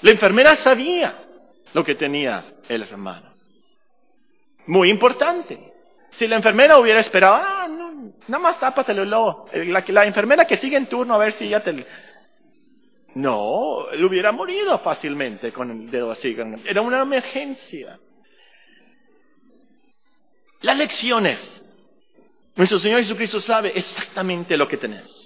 La 0.00 0.10
enfermera 0.10 0.56
sabía 0.56 1.14
lo 1.74 1.84
que 1.84 1.96
tenía 1.96 2.46
el 2.66 2.80
hermano. 2.80 3.34
Muy 4.68 4.88
importante. 4.88 5.74
Si 6.12 6.26
la 6.26 6.36
enfermera 6.36 6.78
hubiera 6.78 7.00
esperado, 7.00 7.57
nada 8.28 8.42
más 8.42 8.60
tápatelo 8.60 9.04
luego. 9.04 9.48
La, 9.52 9.84
la 9.86 10.04
enfermera 10.06 10.46
que 10.46 10.56
sigue 10.56 10.76
en 10.76 10.86
turno 10.86 11.14
a 11.14 11.18
ver 11.18 11.32
si 11.32 11.48
ya 11.48 11.62
te... 11.62 11.86
No, 13.14 13.90
él 13.90 14.04
hubiera 14.04 14.32
morido 14.32 14.78
fácilmente 14.78 15.52
con 15.52 15.70
el 15.70 15.90
dedo 15.90 16.10
así. 16.10 16.36
Era 16.64 16.82
una 16.82 17.02
emergencia. 17.02 17.98
Las 20.60 20.76
lecciones 20.76 21.64
nuestro 22.58 22.80
Señor 22.80 22.98
Jesucristo 22.98 23.40
sabe 23.40 23.70
exactamente 23.72 24.56
lo 24.56 24.66
que 24.66 24.76
tenemos. 24.76 25.17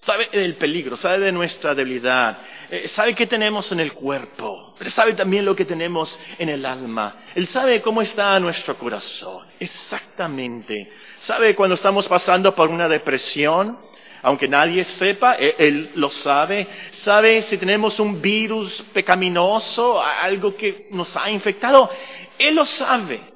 Sabe 0.00 0.28
del 0.32 0.56
peligro, 0.56 0.96
sabe 0.96 1.18
de 1.18 1.32
nuestra 1.32 1.74
debilidad, 1.74 2.38
eh, 2.70 2.88
sabe 2.88 3.14
qué 3.14 3.26
tenemos 3.26 3.70
en 3.70 3.80
el 3.80 3.92
cuerpo, 3.92 4.74
pero 4.78 4.90
sabe 4.90 5.12
también 5.12 5.44
lo 5.44 5.54
que 5.54 5.66
tenemos 5.66 6.18
en 6.38 6.48
el 6.48 6.64
alma. 6.64 7.16
Él 7.34 7.46
sabe 7.46 7.82
cómo 7.82 8.00
está 8.00 8.40
nuestro 8.40 8.78
corazón, 8.78 9.46
exactamente. 9.58 10.90
Sabe 11.18 11.54
cuando 11.54 11.74
estamos 11.74 12.08
pasando 12.08 12.54
por 12.54 12.70
una 12.70 12.88
depresión, 12.88 13.78
aunque 14.22 14.48
nadie 14.48 14.84
sepa, 14.84 15.34
él, 15.34 15.54
él, 15.58 15.90
lo 15.96 16.08
sabe. 16.08 16.66
Sabe 16.92 17.42
si 17.42 17.58
tenemos 17.58 18.00
un 18.00 18.22
virus 18.22 18.82
pecaminoso, 18.94 20.00
algo 20.02 20.56
que 20.56 20.88
nos 20.92 21.14
ha 21.14 21.30
infectado. 21.30 21.90
Él 22.38 22.54
lo 22.54 22.64
sabe. 22.64 23.29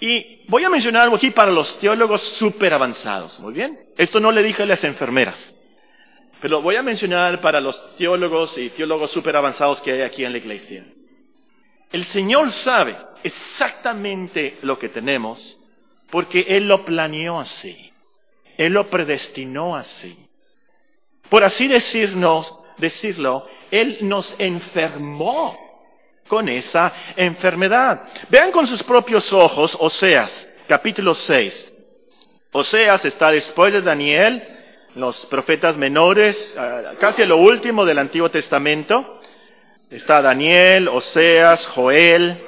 Y 0.00 0.46
voy 0.48 0.64
a 0.64 0.70
mencionar 0.70 1.02
algo 1.02 1.16
aquí 1.16 1.30
para 1.30 1.52
los 1.52 1.78
teólogos 1.78 2.22
súper 2.22 2.72
avanzados, 2.72 3.38
¿muy 3.38 3.52
bien? 3.52 3.78
Esto 3.98 4.18
no 4.18 4.32
le 4.32 4.42
dije 4.42 4.62
a 4.62 4.66
las 4.66 4.82
enfermeras, 4.84 5.54
pero 6.40 6.62
voy 6.62 6.76
a 6.76 6.82
mencionar 6.82 7.40
para 7.42 7.60
los 7.60 7.96
teólogos 7.96 8.56
y 8.56 8.70
teólogos 8.70 9.10
súper 9.10 9.36
avanzados 9.36 9.82
que 9.82 9.92
hay 9.92 10.02
aquí 10.02 10.24
en 10.24 10.32
la 10.32 10.38
iglesia. 10.38 10.86
El 11.92 12.04
Señor 12.04 12.50
sabe 12.50 12.96
exactamente 13.22 14.58
lo 14.62 14.78
que 14.78 14.88
tenemos 14.88 15.68
porque 16.10 16.46
Él 16.48 16.66
lo 16.66 16.84
planeó 16.84 17.38
así. 17.38 17.92
Él 18.56 18.72
lo 18.72 18.88
predestinó 18.88 19.76
así. 19.76 20.16
Por 21.28 21.44
así 21.44 21.68
decirnos, 21.68 22.52
decirlo, 22.78 23.46
Él 23.70 23.98
nos 24.02 24.34
enfermó 24.38 25.69
con 26.30 26.48
esa 26.48 26.92
enfermedad. 27.16 28.02
Vean 28.28 28.52
con 28.52 28.64
sus 28.64 28.84
propios 28.84 29.32
ojos 29.32 29.76
Oseas, 29.80 30.48
capítulo 30.68 31.12
6. 31.12 31.72
Oseas 32.52 33.04
está 33.04 33.32
después 33.32 33.72
de 33.72 33.82
Daniel, 33.82 34.40
los 34.94 35.26
profetas 35.26 35.76
menores, 35.76 36.56
ah, 36.56 36.92
casi 37.00 37.24
lo 37.24 37.38
último 37.38 37.84
del 37.84 37.98
Antiguo 37.98 38.30
Testamento. 38.30 39.20
Está 39.90 40.22
Daniel, 40.22 40.86
Oseas, 40.86 41.66
Joel. 41.66 42.38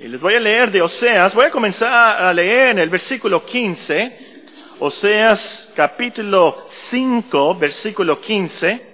Y 0.00 0.08
les 0.08 0.18
voy 0.18 0.34
a 0.34 0.40
leer 0.40 0.70
de 0.70 0.80
Oseas, 0.80 1.34
voy 1.34 1.44
a 1.44 1.50
comenzar 1.50 2.22
a 2.22 2.32
leer 2.32 2.70
en 2.70 2.78
el 2.78 2.88
versículo 2.88 3.44
15, 3.44 4.46
Oseas 4.78 5.70
capítulo 5.76 6.64
5, 6.70 7.56
versículo 7.56 8.18
15. 8.22 8.93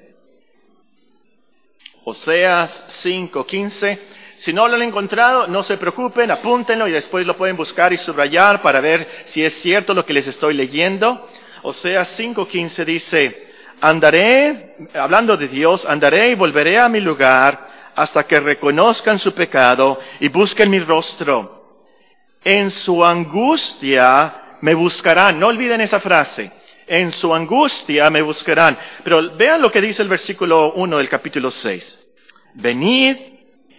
Oseas 2.05 2.85
5:15. 3.03 3.99
Si 4.39 4.53
no 4.53 4.67
lo 4.69 4.77
han 4.77 4.83
encontrado, 4.83 5.47
no 5.49 5.63
se 5.63 5.77
preocupen, 5.77 6.31
apúntenlo 6.31 6.89
y 6.89 6.93
después 6.93 7.27
lo 7.27 7.37
pueden 7.37 7.57
buscar 7.57 7.93
y 7.93 7.99
subrayar 7.99 8.63
para 8.63 8.81
ver 8.81 9.07
si 9.27 9.45
es 9.45 9.53
cierto 9.61 9.93
lo 9.93 10.07
que 10.07 10.15
les 10.15 10.27
estoy 10.27 10.55
leyendo. 10.55 11.29
Oseas 11.63 12.19
5:15 12.19 12.85
dice, 12.87 13.53
andaré, 13.83 14.77
hablando 14.95 15.37
de 15.37 15.49
Dios, 15.49 15.85
andaré 15.85 16.31
y 16.31 16.35
volveré 16.35 16.79
a 16.79 16.89
mi 16.89 17.01
lugar 17.01 17.93
hasta 17.95 18.23
que 18.25 18.41
reconozcan 18.41 19.19
su 19.19 19.35
pecado 19.35 19.99
y 20.21 20.29
busquen 20.29 20.71
mi 20.71 20.81
rostro. 20.81 21.59
En 22.43 22.71
su 22.71 23.05
angustia 23.05 24.57
me 24.63 24.73
buscarán. 24.73 25.39
No 25.39 25.49
olviden 25.49 25.83
esa 25.83 26.01
frase 26.01 26.60
en 26.91 27.13
su 27.13 27.33
angustia 27.33 28.11
me 28.11 28.21
buscarán. 28.21 28.77
Pero 29.05 29.37
vean 29.37 29.63
lo 29.63 29.71
que 29.71 29.81
dice 29.81 30.03
el 30.03 30.09
versículo 30.09 30.73
1 30.73 30.99
del 30.99 31.09
capítulo 31.09 31.53
6. 31.53 32.09
Venid 32.55 33.17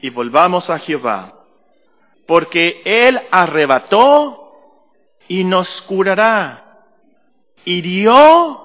y 0.01 0.09
volvamos 0.09 0.69
a 0.69 0.79
Jehová, 0.79 1.33
porque 2.25 2.81
Él 2.85 3.21
arrebató 3.29 4.53
y 5.27 5.43
nos 5.43 5.81
curará, 5.81 6.85
hirió 7.65 8.61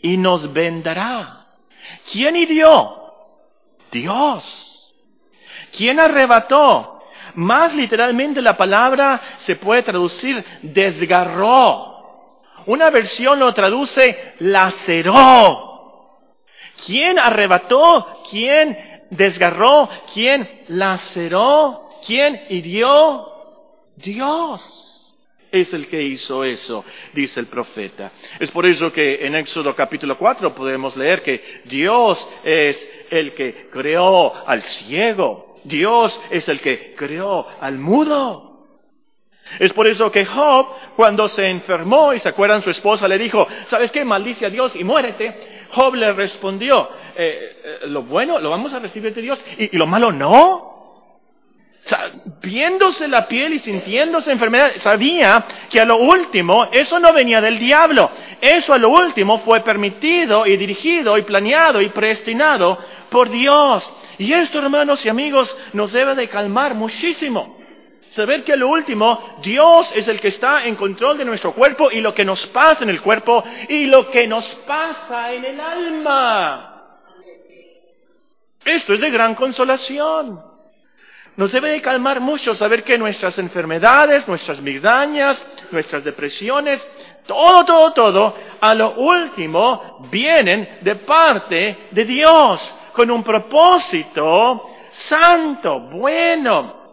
y 0.00 0.16
nos 0.16 0.52
vendará. 0.52 1.46
¿Quién 2.10 2.36
hirió? 2.36 3.02
Dios. 3.90 4.94
¿Quién 5.76 5.98
arrebató? 5.98 7.00
Más 7.34 7.74
literalmente 7.74 8.40
la 8.40 8.56
palabra 8.56 9.20
se 9.40 9.56
puede 9.56 9.82
traducir 9.82 10.44
desgarró 10.62 11.93
una 12.66 12.90
versión 12.90 13.38
lo 13.38 13.52
traduce 13.52 14.34
laceró. 14.38 15.72
¿Quién 16.84 17.18
arrebató? 17.18 18.22
¿Quién 18.30 19.06
desgarró? 19.10 19.88
¿Quién 20.12 20.64
laceró? 20.68 21.90
¿Quién 22.04 22.42
hirió? 22.48 23.28
Dios 23.96 24.84
es 25.54 25.72
el 25.72 25.86
que 25.86 26.02
hizo 26.02 26.42
eso, 26.42 26.84
dice 27.12 27.38
el 27.38 27.46
profeta. 27.46 28.10
Es 28.40 28.50
por 28.50 28.66
eso 28.66 28.92
que 28.92 29.24
en 29.24 29.36
Éxodo 29.36 29.74
capítulo 29.76 30.18
4 30.18 30.52
podemos 30.52 30.96
leer 30.96 31.22
que 31.22 31.62
Dios 31.64 32.26
es 32.42 32.90
el 33.08 33.32
que 33.34 33.68
creó 33.70 34.34
al 34.46 34.62
ciego. 34.62 35.54
Dios 35.62 36.20
es 36.30 36.48
el 36.48 36.60
que 36.60 36.94
creó 36.94 37.46
al 37.60 37.78
mudo. 37.78 38.53
Es 39.58 39.72
por 39.72 39.86
eso 39.86 40.10
que 40.10 40.24
Job, 40.24 40.66
cuando 40.96 41.28
se 41.28 41.48
enfermó 41.48 42.12
y 42.12 42.18
se 42.18 42.28
acuerdan, 42.28 42.62
su 42.62 42.70
esposa 42.70 43.06
le 43.06 43.18
dijo, 43.18 43.46
¿sabes 43.66 43.92
qué? 43.92 44.04
Maldice 44.04 44.46
a 44.46 44.50
Dios 44.50 44.74
y 44.74 44.84
muérete. 44.84 45.66
Job 45.70 45.94
le 45.94 46.12
respondió, 46.12 46.88
eh, 47.16 47.62
eh, 47.64 47.86
lo 47.86 48.02
bueno 48.02 48.38
lo 48.38 48.50
vamos 48.50 48.72
a 48.72 48.78
recibir 48.78 49.14
de 49.14 49.22
Dios 49.22 49.40
y, 49.58 49.76
lo 49.76 49.86
malo 49.86 50.10
no. 50.10 50.72
viéndose 52.42 53.06
la 53.06 53.28
piel 53.28 53.52
y 53.52 53.58
sintiéndose 53.58 54.32
enfermedad, 54.32 54.72
sabía 54.78 55.44
que 55.70 55.80
a 55.80 55.84
lo 55.84 55.98
último 55.98 56.68
eso 56.72 56.98
no 56.98 57.12
venía 57.12 57.40
del 57.40 57.58
diablo. 57.58 58.10
Eso 58.40 58.72
a 58.72 58.78
lo 58.78 58.88
último 58.88 59.40
fue 59.40 59.60
permitido 59.60 60.46
y 60.46 60.56
dirigido 60.56 61.16
y 61.18 61.22
planeado 61.22 61.80
y 61.80 61.90
predestinado 61.90 62.78
por 63.10 63.28
Dios. 63.30 63.92
Y 64.18 64.32
esto, 64.32 64.58
hermanos 64.58 65.04
y 65.04 65.08
amigos, 65.08 65.56
nos 65.72 65.92
debe 65.92 66.14
de 66.14 66.28
calmar 66.28 66.74
muchísimo. 66.74 67.63
Saber 68.14 68.44
que 68.44 68.52
a 68.52 68.56
lo 68.56 68.68
último 68.68 69.40
Dios 69.42 69.90
es 69.92 70.06
el 70.06 70.20
que 70.20 70.28
está 70.28 70.64
en 70.66 70.76
control 70.76 71.18
de 71.18 71.24
nuestro 71.24 71.52
cuerpo 71.52 71.90
y 71.90 72.00
lo 72.00 72.14
que 72.14 72.24
nos 72.24 72.46
pasa 72.46 72.84
en 72.84 72.90
el 72.90 73.02
cuerpo 73.02 73.42
y 73.68 73.86
lo 73.86 74.08
que 74.08 74.28
nos 74.28 74.54
pasa 74.66 75.32
en 75.32 75.44
el 75.44 75.58
alma. 75.58 77.00
Esto 78.64 78.94
es 78.94 79.00
de 79.00 79.10
gran 79.10 79.34
consolación. 79.34 80.40
Nos 81.34 81.50
debe 81.50 81.70
de 81.70 81.82
calmar 81.82 82.20
mucho 82.20 82.54
saber 82.54 82.84
que 82.84 82.96
nuestras 82.96 83.36
enfermedades, 83.40 84.28
nuestras 84.28 84.60
migrañas, 84.60 85.44
nuestras 85.72 86.04
depresiones, 86.04 86.88
todo, 87.26 87.64
todo, 87.64 87.92
todo, 87.92 88.36
a 88.60 88.76
lo 88.76 88.94
último 88.94 90.06
vienen 90.08 90.78
de 90.82 90.94
parte 90.94 91.88
de 91.90 92.04
Dios, 92.04 92.74
con 92.92 93.10
un 93.10 93.24
propósito 93.24 94.70
santo, 94.92 95.80
bueno, 95.80 96.83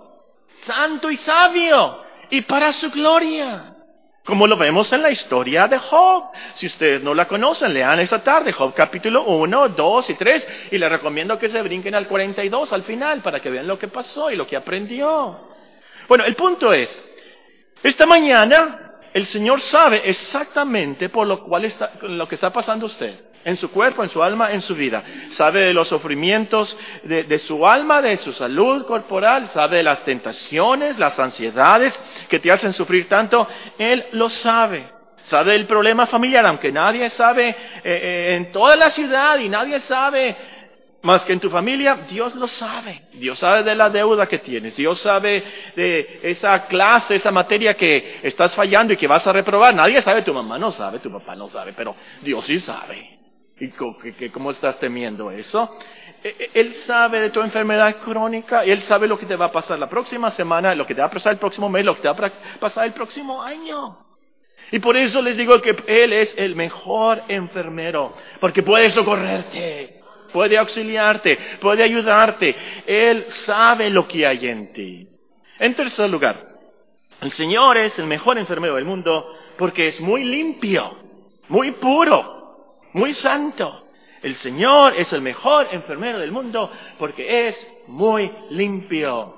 santo 0.62 1.10
y 1.10 1.18
sabio, 1.18 2.03
y 2.30 2.41
para 2.41 2.74
su 2.74 2.89
gloria. 2.91 3.75
Como 4.24 4.46
lo 4.46 4.56
vemos 4.56 4.94
en 4.94 5.01
la 5.01 5.10
historia 5.10 5.68
de 5.68 5.80
Job. 5.80 6.25
Si 6.53 6.68
ustedes 6.68 7.01
no 7.01 7.13
la 7.13 7.27
conocen, 7.27 7.74
lean 7.74 8.00
esta 8.00 8.24
tarde 8.24 8.51
Job 8.51 8.74
capítulo 8.75 9.25
1, 9.25 9.70
2 9.70 10.10
y 10.12 10.13
3 10.13 10.68
y 10.72 10.77
les 10.77 10.91
recomiendo 10.91 11.39
que 11.39 11.50
se 11.50 11.62
brinquen 11.62 11.96
al 11.96 12.08
42 12.08 12.72
al 12.72 12.84
final 12.84 13.22
para 13.22 13.39
que 13.39 13.50
vean 13.50 13.68
lo 13.68 13.80
que 13.80 13.88
pasó 13.88 14.30
y 14.30 14.36
lo 14.36 14.46
que 14.46 14.56
aprendió. 14.56 15.50
Bueno, 16.08 16.24
el 16.24 16.36
punto 16.36 16.72
es, 16.72 16.89
esta 17.82 18.06
mañana 18.06 19.00
el 19.12 19.25
Señor 19.25 19.60
sabe 19.60 20.03
exactamente 20.06 21.10
por 21.10 21.25
lo 21.25 21.44
cual 21.44 21.65
está, 21.65 21.91
lo 22.01 22.27
que 22.27 22.36
está 22.36 22.51
pasando 22.51 22.86
usted 22.86 23.31
en 23.46 23.58
su 23.58 23.72
cuerpo, 23.72 24.04
en 24.04 24.10
su 24.10 24.22
alma, 24.22 24.52
en 24.52 24.62
su 24.62 24.76
vida. 24.76 25.04
Sabe 25.30 25.62
de 25.62 25.74
los 25.74 25.88
sufrimientos 25.88 26.78
de, 27.04 27.40
su 27.40 27.68
alma, 27.68 28.02
de 28.02 28.18
su 28.18 28.34
salud 28.34 28.86
corporal, 28.86 29.48
sabe 29.48 29.78
de 29.78 29.84
las 29.84 30.04
tentaciones, 30.04 30.98
las 30.98 31.18
ansiedades 31.20 32.00
que 32.30 32.40
te 32.40 32.52
hacen 32.52 32.74
sufrir 32.74 33.08
tanto. 33.08 33.48
Él 33.78 34.06
lo 34.14 34.30
sabe. 34.30 34.86
Sabe 35.24 35.54
del 35.54 35.68
problema 35.68 36.08
familiar, 36.08 36.46
aunque 36.46 36.72
nadie 36.72 37.10
sabe 37.12 37.50
eh, 37.50 37.56
eh, 37.84 38.36
en 38.36 38.52
toda 38.52 38.76
la 38.76 38.90
ciudad 38.90 39.38
y 39.38 39.50
nadie 39.50 39.80
sabe 39.80 40.36
más 41.04 41.26
que 41.26 41.34
en 41.34 41.40
tu 41.40 41.50
familia, 41.50 41.98
Dios 42.10 42.36
lo 42.36 42.48
sabe. 42.48 43.04
Dios 43.14 43.40
sabe 43.40 43.64
de 43.64 43.76
la 43.76 43.90
deuda 43.90 44.28
que 44.28 44.40
tienes. 44.40 44.76
Dios 44.76 45.00
sabe 45.00 45.44
de 45.76 46.20
esa 46.24 46.66
clase, 46.68 47.16
esa 47.16 47.32
materia 47.32 47.74
que 47.76 48.20
estás 48.22 48.56
fallando 48.56 48.94
y 48.94 48.98
que 48.98 49.08
vas 49.08 49.26
a 49.26 49.32
reprobar. 49.32 49.74
Nadie 49.74 50.02
sabe, 50.02 50.22
tu 50.22 50.34
mamá 50.34 50.60
no 50.60 50.72
sabe, 50.72 51.00
tu 51.00 51.12
papá 51.12 51.36
no 51.36 51.48
sabe, 51.48 51.74
pero 51.74 51.96
Dios 52.22 52.46
sí 52.46 52.60
sabe. 52.60 53.21
¿Y 53.62 54.30
cómo 54.30 54.50
estás 54.50 54.80
temiendo 54.80 55.30
eso? 55.30 55.77
E, 56.24 56.30
e, 56.30 56.60
él 56.60 56.74
sabe 56.77 57.22
de 57.22 57.30
tu 57.30 57.41
enfermedad 57.41 57.98
crónica, 57.98 58.63
Él 58.63 58.82
sabe 58.82 59.08
lo 59.08 59.20
que 59.20 59.27
te 59.27 59.36
va 59.36 59.46
a 59.46 59.51
pasar 59.51 59.77
la 59.77 59.88
próxima 59.88 60.32
semana, 60.32 60.74
lo 60.74 60.88
que 60.88 60.96
te 60.96 61.01
va 61.01 61.08
a 61.08 61.12
pasar 61.12 61.34
el 61.34 61.39
próximo 61.39 61.70
mes, 61.70 61.86
lo 61.86 61.96
que 61.96 62.01
te 62.01 62.08
va 62.08 62.27
a 62.27 62.60
pasar 62.60 62.86
el 62.86 62.94
próximo 62.94 63.39
año. 63.44 64.00
Y 64.72 64.80
por 64.80 64.98
eso 64.98 65.22
les 65.22 65.38
digo 65.38 65.62
que 65.62 65.75
Él 65.86 66.12
es 66.12 66.34
el 66.39 66.56
mejor 66.56 67.22
enfermero, 67.27 68.15
porque 68.39 68.63
puede 68.63 68.89
socorrerte, 68.89 70.01
puede 70.34 70.58
auxiliarte, 70.58 71.38
puede 71.60 71.84
ayudarte. 71.84 72.56
Él 72.88 73.25
sabe 73.27 73.91
lo 73.91 74.08
que 74.08 74.25
hay 74.25 74.48
en 74.48 74.74
ti. 74.74 75.08
En 75.60 75.75
tercer 75.75 76.10
lugar, 76.10 76.48
el 77.22 77.32
Señor 77.32 77.77
es 77.77 78.00
el 78.00 78.08
mejor 78.08 78.39
enfermero 78.39 78.74
del 78.74 78.86
mundo 78.86 79.36
porque 79.56 79.86
es 79.86 80.01
muy 80.01 80.24
limpio, 80.24 80.98
muy 81.48 81.74
puro 81.74 82.41
muy 82.94 83.14
santo. 83.14 83.88
El 84.22 84.36
Señor 84.36 84.94
es 84.98 85.12
el 85.14 85.22
mejor 85.22 85.68
enfermero 85.72 86.20
del 86.20 86.32
mundo 86.32 86.72
porque 87.00 87.48
es 87.48 87.74
muy 87.88 88.32
limpio. 88.52 89.36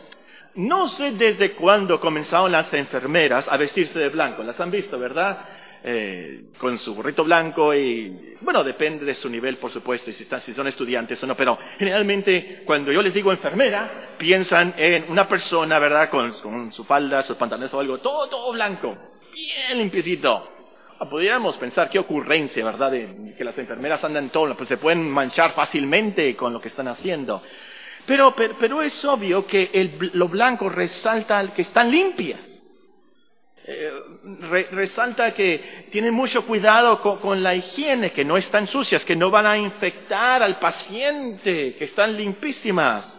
No 0.55 0.87
sé 0.87 1.11
desde 1.11 1.53
cuándo 1.53 1.99
comenzaron 1.99 2.51
las 2.51 2.71
enfermeras 2.73 3.47
a 3.47 3.57
vestirse 3.57 3.97
de 3.97 4.09
blanco. 4.09 4.43
Las 4.43 4.59
han 4.59 4.69
visto, 4.69 4.99
¿verdad? 4.99 5.39
Eh, 5.85 6.45
con 6.59 6.77
su 6.79 6.95
gorrito 6.95 7.25
blanco 7.25 7.73
y, 7.73 8.37
bueno, 8.39 8.63
depende 8.63 9.03
de 9.03 9.13
su 9.13 9.29
nivel, 9.29 9.57
por 9.57 9.69
supuesto, 9.69 10.11
y 10.11 10.13
si, 10.13 10.23
si 10.23 10.53
son 10.53 10.67
estudiantes 10.67 11.21
o 11.21 11.27
no, 11.27 11.35
pero 11.35 11.59
generalmente 11.77 12.61
cuando 12.65 12.89
yo 12.89 13.01
les 13.01 13.13
digo 13.13 13.33
enfermera, 13.33 14.11
piensan 14.17 14.75
en 14.77 15.11
una 15.11 15.27
persona, 15.27 15.79
¿verdad? 15.79 16.09
Con, 16.09 16.39
con 16.39 16.71
su 16.71 16.85
falda, 16.85 17.23
sus 17.23 17.35
pantalones 17.35 17.73
o 17.73 17.81
algo, 17.81 17.97
todo, 17.97 18.29
todo 18.29 18.53
blanco, 18.53 18.95
bien 19.33 19.77
limpiecito. 19.77 20.52
Ah, 21.03 21.09
Podríamos 21.09 21.57
pensar 21.57 21.89
qué 21.89 21.99
ocurrencia, 21.99 22.63
¿verdad? 22.63 22.91
De 22.91 23.33
que 23.37 23.43
las 23.43 23.57
enfermeras 23.57 24.01
andan 24.05 24.29
todo, 24.29 24.55
pues 24.55 24.69
se 24.69 24.77
pueden 24.77 25.09
manchar 25.09 25.51
fácilmente 25.51 26.33
con 26.33 26.53
lo 26.53 26.61
que 26.61 26.69
están 26.69 26.87
haciendo. 26.87 27.43
Pero, 28.05 28.33
pero, 28.33 28.81
es 28.81 29.03
obvio 29.03 29.45
que 29.45 29.69
lo 30.13 30.29
blanco 30.29 30.69
resalta 30.69 31.53
que 31.53 31.63
están 31.63 31.91
limpias. 31.91 32.39
Eh, 33.65 33.91
resalta 34.71 35.33
que 35.33 35.87
tienen 35.91 36.13
mucho 36.13 36.45
cuidado 36.45 37.01
con, 37.01 37.43
la 37.43 37.53
higiene, 37.53 38.13
que 38.13 38.23
no 38.23 38.37
están 38.37 38.67
sucias, 38.67 39.03
que 39.03 39.15
no 39.17 39.29
van 39.29 39.45
a 39.45 39.57
infectar 39.57 40.41
al 40.41 40.57
paciente, 40.57 41.75
que 41.75 41.83
están 41.83 42.15
limpísimas. 42.15 43.12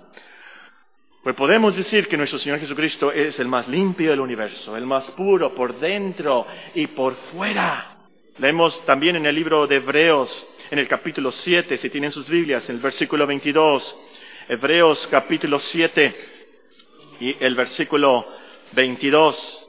Pues 1.25 1.37
podemos 1.37 1.75
decir 1.75 2.07
que 2.07 2.19
nuestro 2.19 2.39
Señor 2.39 2.61
Jesucristo 2.61 3.11
es 3.11 3.39
el 3.39 3.49
más 3.49 3.67
limpio 3.67 4.11
del 4.11 4.21
universo, 4.21 4.77
el 4.77 4.85
más 4.85 5.11
puro 5.13 5.55
por 5.55 5.81
dentro 5.81 6.47
y 6.75 6.89
por 6.89 7.15
fuera. 7.33 7.97
Leemos 8.37 8.85
también 8.85 9.17
en 9.17 9.25
el 9.25 9.35
libro 9.35 9.67
de 9.67 9.77
Hebreos, 9.77 10.47
en 10.71 10.79
el 10.79 10.87
capítulo 10.87 11.31
7, 11.31 11.79
si 11.79 11.89
tienen 11.89 12.13
sus 12.13 12.29
Biblias, 12.29 12.69
en 12.69 12.77
el 12.77 12.83
versículo 12.83 13.27
22. 13.27 13.97
Hebreos 14.51 15.09
capítulo 15.11 15.59
7 15.59 16.15
y 17.21 17.43
el 17.43 17.55
versículo 17.55 18.27
22. 18.73 19.67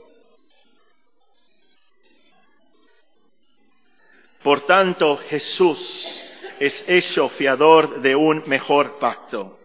Por 4.43 4.65
tanto, 4.65 5.15
Jesús 5.29 6.25
es 6.59 6.83
hecho 6.89 7.29
fiador 7.29 8.01
de 8.01 8.13
un 8.13 8.43
mejor 8.45 8.99
pacto 8.99 9.59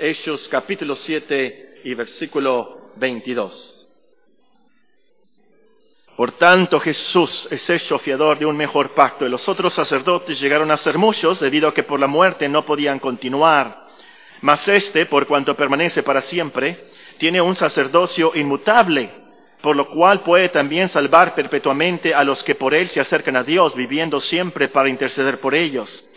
Hechos 0.00 0.46
capítulo 0.46 0.94
7 0.94 1.80
y 1.82 1.94
versículo 1.94 2.92
22. 2.96 3.88
Por 6.16 6.32
tanto, 6.32 6.78
Jesús 6.78 7.48
es 7.50 7.68
hecho 7.68 7.98
fiador 7.98 8.38
de 8.38 8.46
un 8.46 8.56
mejor 8.56 8.90
pacto, 8.94 9.26
y 9.26 9.28
los 9.28 9.48
otros 9.48 9.74
sacerdotes 9.74 10.40
llegaron 10.40 10.70
a 10.70 10.76
ser 10.76 10.98
muchos 10.98 11.40
debido 11.40 11.68
a 11.68 11.74
que 11.74 11.82
por 11.82 11.98
la 11.98 12.06
muerte 12.06 12.48
no 12.48 12.64
podían 12.64 13.00
continuar. 13.00 13.88
Mas 14.40 14.68
este, 14.68 15.06
por 15.06 15.26
cuanto 15.26 15.56
permanece 15.56 16.04
para 16.04 16.20
siempre, 16.20 16.90
tiene 17.18 17.40
un 17.40 17.56
sacerdocio 17.56 18.30
inmutable, 18.36 19.10
por 19.60 19.74
lo 19.74 19.88
cual 19.88 20.22
puede 20.22 20.48
también 20.48 20.88
salvar 20.88 21.34
perpetuamente 21.34 22.14
a 22.14 22.22
los 22.22 22.44
que 22.44 22.54
por 22.54 22.72
él 22.72 22.86
se 22.86 23.00
acercan 23.00 23.34
a 23.34 23.42
Dios, 23.42 23.74
viviendo 23.74 24.20
siempre 24.20 24.68
para 24.68 24.88
interceder 24.88 25.40
por 25.40 25.56
ellos. 25.56 26.08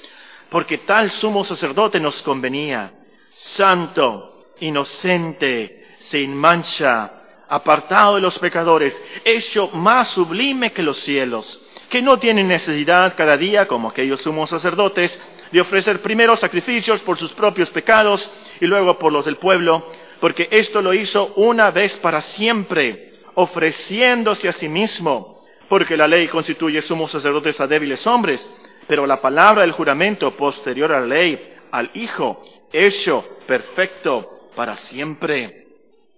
Porque 0.51 0.77
tal 0.79 1.09
sumo 1.09 1.43
sacerdote 1.43 1.99
nos 1.99 2.21
convenía 2.21 2.93
santo, 3.33 4.45
inocente, 4.59 5.95
sin 5.99 6.35
mancha, 6.35 7.11
apartado 7.47 8.15
de 8.15 8.21
los 8.21 8.39
pecadores, 8.39 8.99
hecho 9.25 9.69
más 9.69 10.09
sublime 10.09 10.71
que 10.71 10.83
los 10.83 10.99
cielos, 10.99 11.65
que 11.89 12.01
no 12.01 12.17
tiene 12.17 12.43
necesidad 12.43 13.13
cada 13.17 13.35
día, 13.35 13.67
como 13.67 13.89
aquellos 13.89 14.21
sumos 14.21 14.49
sacerdotes, 14.49 15.19
de 15.51 15.59
ofrecer 15.59 16.01
primero 16.01 16.35
sacrificios 16.35 17.01
por 17.01 17.17
sus 17.17 17.33
propios 17.33 17.69
pecados 17.69 18.31
y 18.61 18.65
luego 18.65 18.97
por 18.97 19.11
los 19.11 19.25
del 19.25 19.35
pueblo, 19.35 19.85
porque 20.21 20.47
esto 20.51 20.81
lo 20.81 20.93
hizo 20.93 21.33
una 21.35 21.71
vez 21.71 21.97
para 21.97 22.21
siempre, 22.21 23.15
ofreciéndose 23.33 24.47
a 24.47 24.53
sí 24.53 24.69
mismo, 24.69 25.43
porque 25.67 25.97
la 25.97 26.07
ley 26.07 26.27
constituye 26.27 26.81
sumos 26.81 27.11
sacerdotes 27.11 27.59
a 27.59 27.67
débiles 27.67 28.05
hombres, 28.07 28.49
pero 28.87 29.05
la 29.05 29.19
palabra 29.19 29.63
del 29.63 29.71
juramento 29.71 30.31
posterior 30.35 30.91
a 30.91 31.01
la 31.01 31.07
ley, 31.07 31.53
al 31.71 31.89
Hijo, 31.93 32.43
hecho 32.71 33.37
perfecto 33.47 34.49
para 34.55 34.77
siempre. 34.77 35.61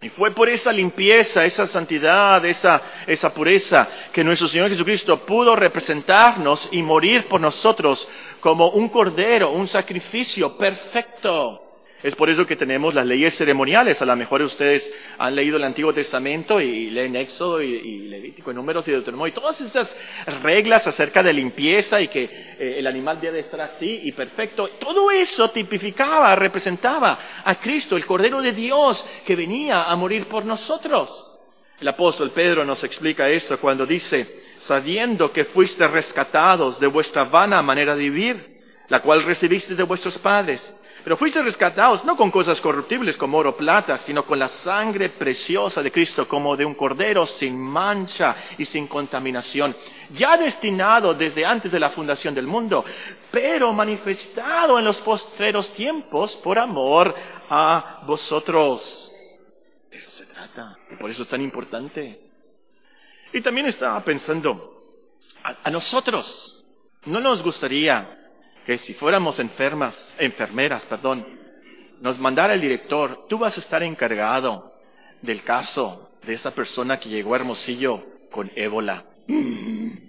Y 0.01 0.09
fue 0.09 0.31
por 0.31 0.49
esa 0.49 0.71
limpieza, 0.71 1.45
esa 1.45 1.65
santidad, 1.65 2.43
esa, 2.45 2.81
esa 3.07 3.33
pureza 3.33 3.87
que 4.11 4.23
nuestro 4.23 4.49
Señor 4.49 4.69
Jesucristo 4.69 5.25
pudo 5.25 5.55
representarnos 5.55 6.67
y 6.71 6.83
morir 6.83 7.27
por 7.29 7.39
nosotros 7.39 8.07
como 8.41 8.71
un 8.71 8.89
cordero, 8.89 9.51
un 9.51 9.67
sacrificio 9.69 10.57
perfecto. 10.57 11.62
Es 12.03 12.15
por 12.15 12.29
eso 12.29 12.45
que 12.45 12.57
tenemos 12.57 12.93
las 12.93 13.05
leyes 13.05 13.33
ceremoniales. 13.33 14.01
A 14.01 14.05
lo 14.05 14.13
mejor 14.17 14.41
ustedes 14.41 14.93
han 15.17 15.33
leído 15.33 15.55
el 15.55 15.63
Antiguo 15.63 15.93
Testamento 15.93 16.59
y 16.59 16.89
leen 16.89 17.15
Éxodo 17.15 17.61
y, 17.61 18.09
Levítico 18.09 18.51
y 18.51 18.53
Números 18.53 18.85
y 18.89 18.91
Deuteronomio 18.91 19.27
y 19.27 19.31
todas 19.31 19.61
estas 19.61 19.95
reglas 20.41 20.85
acerca 20.85 21.23
de 21.23 21.31
limpieza 21.31 22.01
y 22.01 22.09
que 22.09 22.23
eh, 22.25 22.75
el 22.77 22.87
animal 22.87 23.21
debe 23.21 23.39
estar 23.39 23.61
así 23.61 24.01
y 24.03 24.11
perfecto. 24.11 24.67
Todo 24.81 25.11
eso 25.11 25.49
tipificaba, 25.51 26.35
representaba 26.35 27.17
a 27.41 27.55
Cristo, 27.55 27.95
el 27.95 28.05
Cordero 28.05 28.41
de 28.41 28.51
Dios 28.51 29.03
que 29.25 29.37
venía 29.37 29.83
a 29.83 29.95
morir 29.95 30.27
por 30.27 30.43
nosotros. 30.43 31.39
El 31.79 31.87
apóstol 31.87 32.31
Pedro 32.31 32.65
nos 32.65 32.83
explica 32.83 33.29
esto 33.29 33.57
cuando 33.61 33.85
dice, 33.85 34.41
sabiendo 34.59 35.31
que 35.31 35.45
fuiste 35.45 35.87
rescatados 35.87 36.81
de 36.81 36.87
vuestra 36.87 37.23
vana 37.23 37.61
manera 37.61 37.95
de 37.95 38.01
vivir, 38.01 38.61
la 38.89 39.01
cual 39.01 39.23
recibiste 39.23 39.73
de 39.73 39.83
vuestros 39.83 40.17
padres 40.17 40.61
Pero 41.03 41.17
fuiste 41.17 41.41
rescatados 41.41 42.05
no 42.05 42.15
con 42.15 42.31
cosas 42.31 42.61
corruptibles 42.61 43.17
como 43.17 43.37
oro 43.37 43.49
o 43.49 43.57
plata, 43.57 43.97
sino 43.99 44.25
con 44.25 44.39
la 44.39 44.47
sangre 44.47 45.09
preciosa 45.09 45.83
de 45.83 45.91
Cristo, 45.91 46.27
como 46.27 46.55
de 46.55 46.63
un 46.63 46.75
cordero 46.75 47.25
sin 47.25 47.59
mancha 47.59 48.35
y 48.57 48.63
sin 48.63 48.87
contaminación, 48.87 49.75
ya 50.11 50.37
destinado 50.37 51.13
desde 51.13 51.45
antes 51.45 51.71
de 51.71 51.79
la 51.79 51.89
fundación 51.89 52.33
del 52.33 52.47
mundo, 52.47 52.85
pero 53.29 53.73
manifestado 53.73 54.79
en 54.79 54.85
los 54.85 54.99
postreros 55.01 55.73
tiempos 55.73 56.37
por 56.37 56.57
amor 56.57 57.13
a 57.49 58.03
vosotros. 58.07 59.11
De 59.91 59.97
eso 59.97 60.09
se 60.11 60.25
trata, 60.27 60.77
y 60.89 60.95
por 60.95 61.09
eso 61.09 61.23
es 61.23 61.29
tan 61.29 61.41
importante. 61.41 62.21
Y 63.33 63.41
también 63.41 63.67
estaba 63.67 64.01
pensando, 64.05 64.85
a, 65.43 65.57
a 65.65 65.69
nosotros, 65.69 66.65
¿no 67.05 67.19
nos 67.19 67.43
gustaría 67.43 68.22
que 68.65 68.77
si 68.77 68.93
fuéramos 68.93 69.39
enfermas, 69.39 70.13
enfermeras, 70.19 70.83
perdón, 70.83 71.25
nos 71.99 72.19
mandara 72.19 72.53
el 72.53 72.61
director, 72.61 73.25
tú 73.27 73.37
vas 73.37 73.57
a 73.57 73.61
estar 73.61 73.83
encargado 73.83 74.73
del 75.21 75.43
caso 75.43 76.11
de 76.23 76.33
esa 76.33 76.51
persona 76.51 76.99
que 76.99 77.09
llegó 77.09 77.33
a 77.33 77.37
Hermosillo 77.37 78.05
con 78.31 78.51
ébola. 78.55 79.05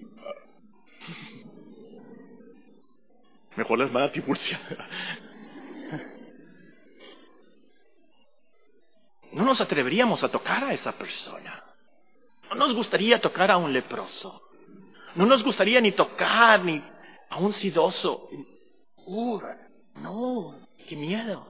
Mejor 3.56 3.78
la 3.78 3.84
hermana 3.84 4.10
Tiburcia. 4.10 4.60
No 9.32 9.44
nos 9.44 9.60
atreveríamos 9.60 10.22
a 10.22 10.28
tocar 10.28 10.64
a 10.64 10.72
esa 10.72 10.92
persona. 10.92 11.62
No 12.48 12.54
nos 12.56 12.74
gustaría 12.74 13.20
tocar 13.20 13.50
a 13.50 13.56
un 13.56 13.72
leproso. 13.72 14.40
No 15.16 15.26
nos 15.26 15.42
gustaría 15.42 15.80
ni 15.80 15.92
tocar 15.92 16.64
ni 16.64 16.82
a 17.34 17.38
un 17.38 17.52
sidoso. 17.52 18.28
Uh, 19.06 19.40
no, 19.96 20.54
qué 20.88 20.94
miedo. 20.94 21.48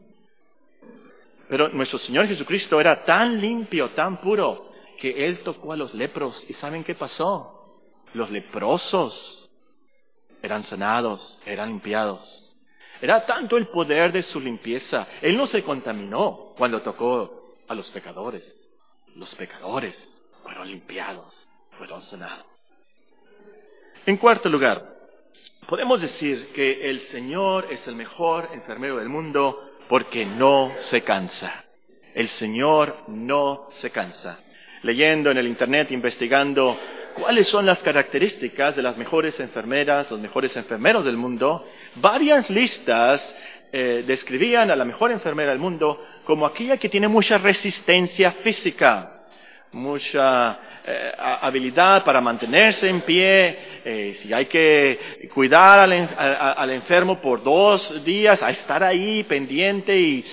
Pero 1.49 1.69
nuestro 1.69 1.99
Señor 1.99 2.27
Jesucristo 2.27 2.81
era 2.81 3.05
tan 3.05 3.39
limpio, 3.39 3.91
tan 3.91 4.17
puro, 4.19 4.73
que 4.99 5.27
Él 5.27 5.41
tocó 5.41 5.73
a 5.73 5.77
los 5.77 5.93
lepros. 5.93 6.43
¿Y 6.49 6.55
saben 6.55 6.85
qué 6.85 6.95
pasó? 6.95 7.83
Los 8.15 8.31
leprosos 8.31 9.51
eran 10.43 10.63
sanados, 10.63 11.41
eran 11.45 11.69
limpiados. 11.69 12.57
Era 13.03 13.27
tanto 13.27 13.59
el 13.59 13.67
poder 13.67 14.11
de 14.11 14.23
su 14.23 14.41
limpieza. 14.41 15.07
Él 15.21 15.37
no 15.37 15.47
se 15.47 15.63
contaminó 15.63 16.55
cuando 16.57 16.81
tocó 16.81 17.57
a 17.69 17.75
los 17.75 17.91
pecadores. 17.91 18.59
Los 19.17 19.35
pecadores 19.35 20.11
fueron 20.43 20.67
limpiados, 20.67 21.47
fueron 21.77 22.01
sanados. 22.01 22.47
En 24.07 24.17
cuarto 24.17 24.49
lugar, 24.49 24.94
Podemos 25.69 26.03
decir 26.03 26.49
que 26.53 26.91
el 26.91 27.01
Señor 27.01 27.69
es 27.71 27.87
el 27.89 27.95
mejor 27.95 28.51
enfermero 28.53 28.99
del 28.99 29.09
mundo 29.09 29.71
porque 29.89 30.27
no 30.27 30.73
se 30.79 31.01
cansa. 31.01 31.65
El 32.15 32.29
Señor 32.29 33.05
no 33.09 33.69
se 33.73 33.91
cansa. 33.91 34.41
Leyendo 34.83 35.31
en 35.31 35.39
el 35.39 35.47
Internet, 35.47 35.91
investigando 35.91 36.79
cuáles 37.15 37.49
son 37.49 37.65
las 37.65 37.83
características 37.83 38.77
de 38.77 38.83
las 38.83 38.99
mejores 38.99 39.41
enfermeras, 39.41 40.11
los 40.11 40.21
mejores 40.21 40.55
enfermeros 40.59 41.03
del 41.03 41.17
mundo, 41.17 41.67
varias 41.95 42.51
listas 42.51 43.35
eh, 43.73 44.05
describían 44.07 44.71
a 44.71 44.77
la 44.77 44.85
mejor 44.85 45.13
enfermera 45.13 45.51
del 45.51 45.61
mundo 45.61 45.99
como 46.25 46.45
aquella 46.45 46.77
que 46.77 46.91
tiene 46.91 47.09
mucha 47.09 47.39
resistencia 47.39 48.33
física, 48.33 49.25
mucha 49.73 50.59
eh, 50.87 51.13
habilidad 51.17 52.05
para 52.05 52.21
mantenerse 52.21 52.91
en 52.91 53.01
pie, 53.01 53.59
eh, 53.85 54.15
si 54.15 54.35
hay 54.35 54.45
que 54.45 55.31
cuidar 55.33 55.81
al, 55.81 56.71
enfermo 56.71 57.21
por 57.23 57.43
dos 57.43 58.05
días, 58.05 58.43
a 58.43 58.51
estar 58.51 58.85
ahí 58.85 59.23
pendiente 59.25 59.99
y 59.99 60.25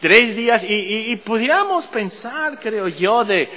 tres 0.00 0.36
días, 0.36 0.62
y, 0.68 1.16
pudiéramos 1.16 1.86
pensar, 1.86 2.58
creo 2.60 2.88
yo, 2.88 3.24
de, 3.24 3.48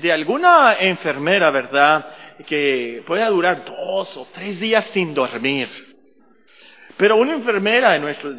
de, 0.00 0.12
alguna 0.12 0.76
enfermera, 0.78 1.50
¿verdad?, 1.50 2.06
que 2.46 3.02
pueda 3.04 3.28
durar 3.28 3.64
dos 3.64 4.16
o 4.16 4.28
tres 4.32 4.60
días 4.60 4.86
sin 4.86 5.12
dormir. 5.12 5.68
Pero 6.96 7.16
una 7.16 7.34
enfermera 7.34 7.94
de 7.94 7.98
nuestra, 7.98 8.30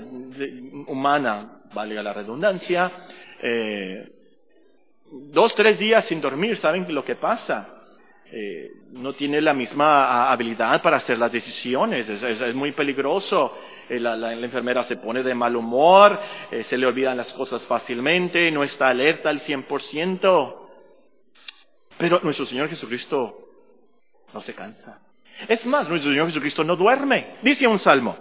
humana, 0.87 1.59
valga 1.73 2.01
la 2.01 2.13
redundancia, 2.13 2.89
eh, 3.41 4.18
dos, 5.11 5.53
tres 5.55 5.79
días 5.79 6.05
sin 6.05 6.21
dormir, 6.21 6.57
¿saben 6.57 6.93
lo 6.93 7.03
que 7.03 7.15
pasa? 7.15 7.79
Eh, 8.31 8.71
no 8.91 9.13
tiene 9.13 9.41
la 9.41 9.55
misma 9.55 10.29
habilidad 10.31 10.81
para 10.83 10.97
hacer 10.97 11.17
las 11.17 11.31
decisiones, 11.31 12.07
es, 12.07 12.55
muy 12.55 12.71
peligroso. 12.73 13.57
Eh, 13.89 13.99
la, 13.99 14.33
enfermera 14.33 14.83
se 14.83 14.97
pone 14.97 15.23
de 15.23 15.33
mal 15.33 15.55
humor, 15.55 16.19
eh, 16.51 16.61
se 16.61 16.77
le 16.77 16.85
olvidan 16.85 17.17
las 17.17 17.33
cosas 17.33 17.65
fácilmente, 17.65 18.51
no 18.51 18.63
está 18.63 18.89
alerta 18.89 19.29
al 19.29 19.41
100%. 19.41 20.55
Pero 21.97 22.19
nuestro 22.21 22.45
Señor 22.45 22.69
Jesucristo 22.69 23.35
no 24.31 24.41
se 24.41 24.53
cansa. 24.53 25.01
Es 25.47 25.65
más, 25.65 25.89
nuestro 25.89 26.11
Señor 26.11 26.27
Jesucristo 26.27 26.63
no 26.63 26.75
duerme. 26.75 27.35
Dice 27.41 27.65
un 27.65 27.79
salmo, 27.79 28.15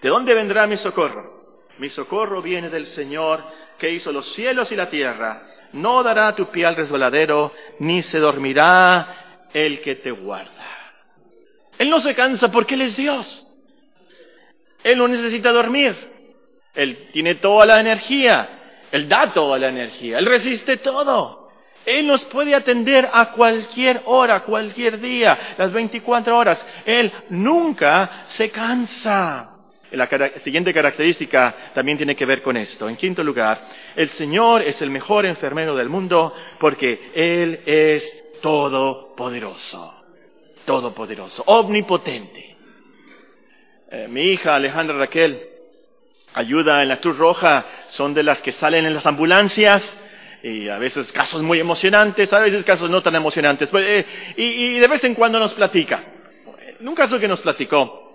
¿de 0.00 0.08
dónde 0.08 0.32
vendrá 0.32 0.66
mi 0.66 0.76
socorro? 0.76 1.66
Mi 1.78 1.88
socorro 1.88 2.40
viene 2.40 2.68
del 2.70 2.86
Señor 2.86 3.44
que 3.78 3.90
hizo 3.90 4.12
los 4.12 4.32
cielos 4.32 4.70
y 4.70 4.76
la 4.76 4.88
tierra 4.88 5.48
no 5.72 6.02
dará 6.02 6.34
tu 6.34 6.50
pie 6.50 6.66
al 6.66 6.76
resbaladero, 6.76 7.52
ni 7.78 8.02
se 8.02 8.18
dormirá 8.18 9.48
el 9.52 9.80
que 9.80 9.96
te 9.96 10.10
guarda. 10.10 10.50
Él 11.78 11.90
no 11.90 12.00
se 12.00 12.14
cansa 12.14 12.50
porque 12.50 12.74
Él 12.74 12.82
es 12.82 12.96
Dios. 12.96 13.46
Él 14.84 14.98
no 14.98 15.08
necesita 15.08 15.50
dormir. 15.50 15.96
Él 16.74 17.08
tiene 17.12 17.36
toda 17.36 17.66
la 17.66 17.80
energía. 17.80 18.84
Él 18.90 19.08
da 19.08 19.32
toda 19.32 19.58
la 19.58 19.68
energía. 19.68 20.18
Él 20.18 20.26
resiste 20.26 20.78
todo. 20.78 21.50
Él 21.84 22.06
nos 22.06 22.24
puede 22.24 22.54
atender 22.54 23.08
a 23.12 23.32
cualquier 23.32 24.02
hora, 24.04 24.40
cualquier 24.40 25.00
día, 25.00 25.54
las 25.58 25.72
24 25.72 26.36
horas. 26.36 26.66
Él 26.86 27.12
nunca 27.30 28.22
se 28.26 28.50
cansa. 28.50 29.51
La 29.92 30.08
siguiente 30.42 30.72
característica 30.72 31.54
también 31.74 31.98
tiene 31.98 32.16
que 32.16 32.24
ver 32.24 32.40
con 32.42 32.56
esto. 32.56 32.88
En 32.88 32.96
quinto 32.96 33.22
lugar, 33.22 33.68
el 33.94 34.08
Señor 34.10 34.62
es 34.62 34.80
el 34.80 34.88
mejor 34.88 35.26
enfermero 35.26 35.76
del 35.76 35.90
mundo 35.90 36.34
porque 36.58 37.10
Él 37.14 37.60
es 37.66 38.40
todopoderoso. 38.40 39.94
Todopoderoso, 40.64 41.42
omnipotente. 41.46 42.56
Eh, 43.90 44.08
mi 44.08 44.22
hija 44.22 44.54
Alejandra 44.54 44.96
Raquel 44.96 45.42
ayuda 46.32 46.82
en 46.82 46.88
la 46.88 46.98
Cruz 46.98 47.18
Roja, 47.18 47.66
son 47.88 48.14
de 48.14 48.22
las 48.22 48.40
que 48.40 48.52
salen 48.52 48.86
en 48.86 48.94
las 48.94 49.04
ambulancias 49.04 49.98
y 50.42 50.68
a 50.68 50.78
veces 50.78 51.12
casos 51.12 51.42
muy 51.42 51.60
emocionantes, 51.60 52.32
a 52.32 52.38
veces 52.38 52.64
casos 52.64 52.88
no 52.88 53.02
tan 53.02 53.14
emocionantes, 53.14 53.70
pues, 53.70 53.84
eh, 53.86 54.06
y, 54.36 54.42
y, 54.42 54.78
de 54.78 54.88
vez 54.88 55.04
en 55.04 55.14
cuando 55.14 55.38
nos 55.38 55.52
platica. 55.52 56.02
En 56.80 56.88
un 56.88 56.94
caso 56.94 57.18
que 57.20 57.28
nos 57.28 57.42
platicó, 57.42 58.11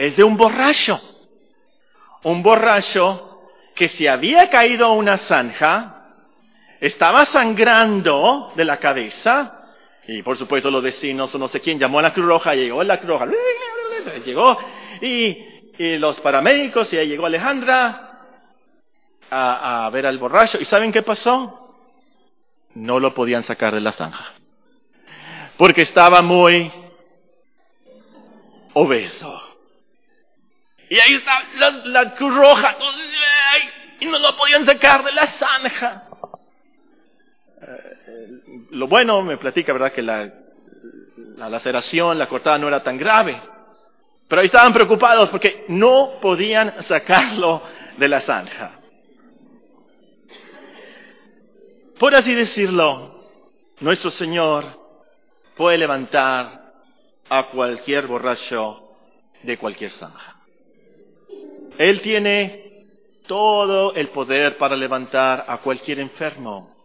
es 0.00 0.16
de 0.16 0.24
un 0.24 0.34
borracho. 0.34 0.98
Un 2.22 2.42
borracho 2.42 3.42
que 3.74 3.86
se 3.86 4.08
había 4.08 4.48
caído 4.48 4.86
a 4.86 4.92
una 4.92 5.18
zanja, 5.18 6.14
estaba 6.80 7.26
sangrando 7.26 8.50
de 8.56 8.64
la 8.64 8.78
cabeza, 8.78 9.66
y 10.08 10.22
por 10.22 10.38
supuesto 10.38 10.70
los 10.70 10.82
vecinos 10.82 11.34
o 11.34 11.38
no 11.38 11.48
sé 11.48 11.60
quién 11.60 11.78
llamó 11.78 11.98
a 11.98 12.02
la 12.02 12.14
Cruz 12.14 12.26
Roja, 12.26 12.54
llegó 12.54 12.82
la 12.82 12.98
Cruz 12.98 13.10
Roja, 13.10 13.26
llegó, 14.24 14.58
y, 15.02 15.98
los 15.98 16.18
paramédicos, 16.20 16.90
y 16.94 16.96
ahí 16.96 17.08
llegó 17.08 17.26
Alejandra 17.26 18.20
a, 19.30 19.86
a 19.86 19.90
ver 19.90 20.06
al 20.06 20.16
borracho, 20.16 20.58
¿y 20.58 20.64
saben 20.64 20.92
qué 20.92 21.02
pasó? 21.02 21.76
No 22.74 22.98
lo 22.98 23.12
podían 23.12 23.42
sacar 23.42 23.74
de 23.74 23.80
la 23.80 23.92
zanja, 23.92 24.32
porque 25.58 25.82
estaba 25.82 26.22
muy 26.22 26.72
obeso. 28.72 29.49
Y 30.90 30.98
ahí 30.98 31.14
está 31.14 31.44
la, 31.84 32.14
cruz 32.16 32.34
roja. 32.34 32.76
Y 34.00 34.06
no 34.06 34.18
lo 34.18 34.36
podían 34.36 34.64
sacar 34.64 35.04
de 35.04 35.12
la 35.12 35.28
zanja. 35.28 36.02
Eh, 37.62 38.66
lo 38.72 38.88
bueno, 38.88 39.22
me 39.22 39.38
platica, 39.38 39.72
¿verdad? 39.72 39.92
Que 39.92 40.02
la, 40.02 40.28
la 41.36 41.48
laceración, 41.48 42.18
la 42.18 42.28
cortada 42.28 42.58
no 42.58 42.66
era 42.66 42.82
tan 42.82 42.98
grave. 42.98 43.40
Pero 44.26 44.40
ahí 44.40 44.46
estaban 44.46 44.72
preocupados 44.72 45.28
porque 45.30 45.64
no 45.68 46.18
podían 46.20 46.82
sacarlo 46.82 47.62
de 47.96 48.08
la 48.08 48.20
zanja. 48.20 48.72
Por 52.00 52.16
así 52.16 52.34
decirlo, 52.34 53.28
nuestro 53.78 54.10
Señor 54.10 54.64
puede 55.56 55.78
levantar 55.78 56.72
a 57.28 57.46
cualquier 57.46 58.08
borracho 58.08 58.96
de 59.44 59.56
cualquier 59.56 59.92
zanja. 59.92 60.29
Él 61.80 62.02
tiene 62.02 62.88
todo 63.26 63.94
el 63.94 64.08
poder 64.08 64.58
para 64.58 64.76
levantar 64.76 65.46
a 65.48 65.56
cualquier 65.62 65.98
enfermo, 66.00 66.76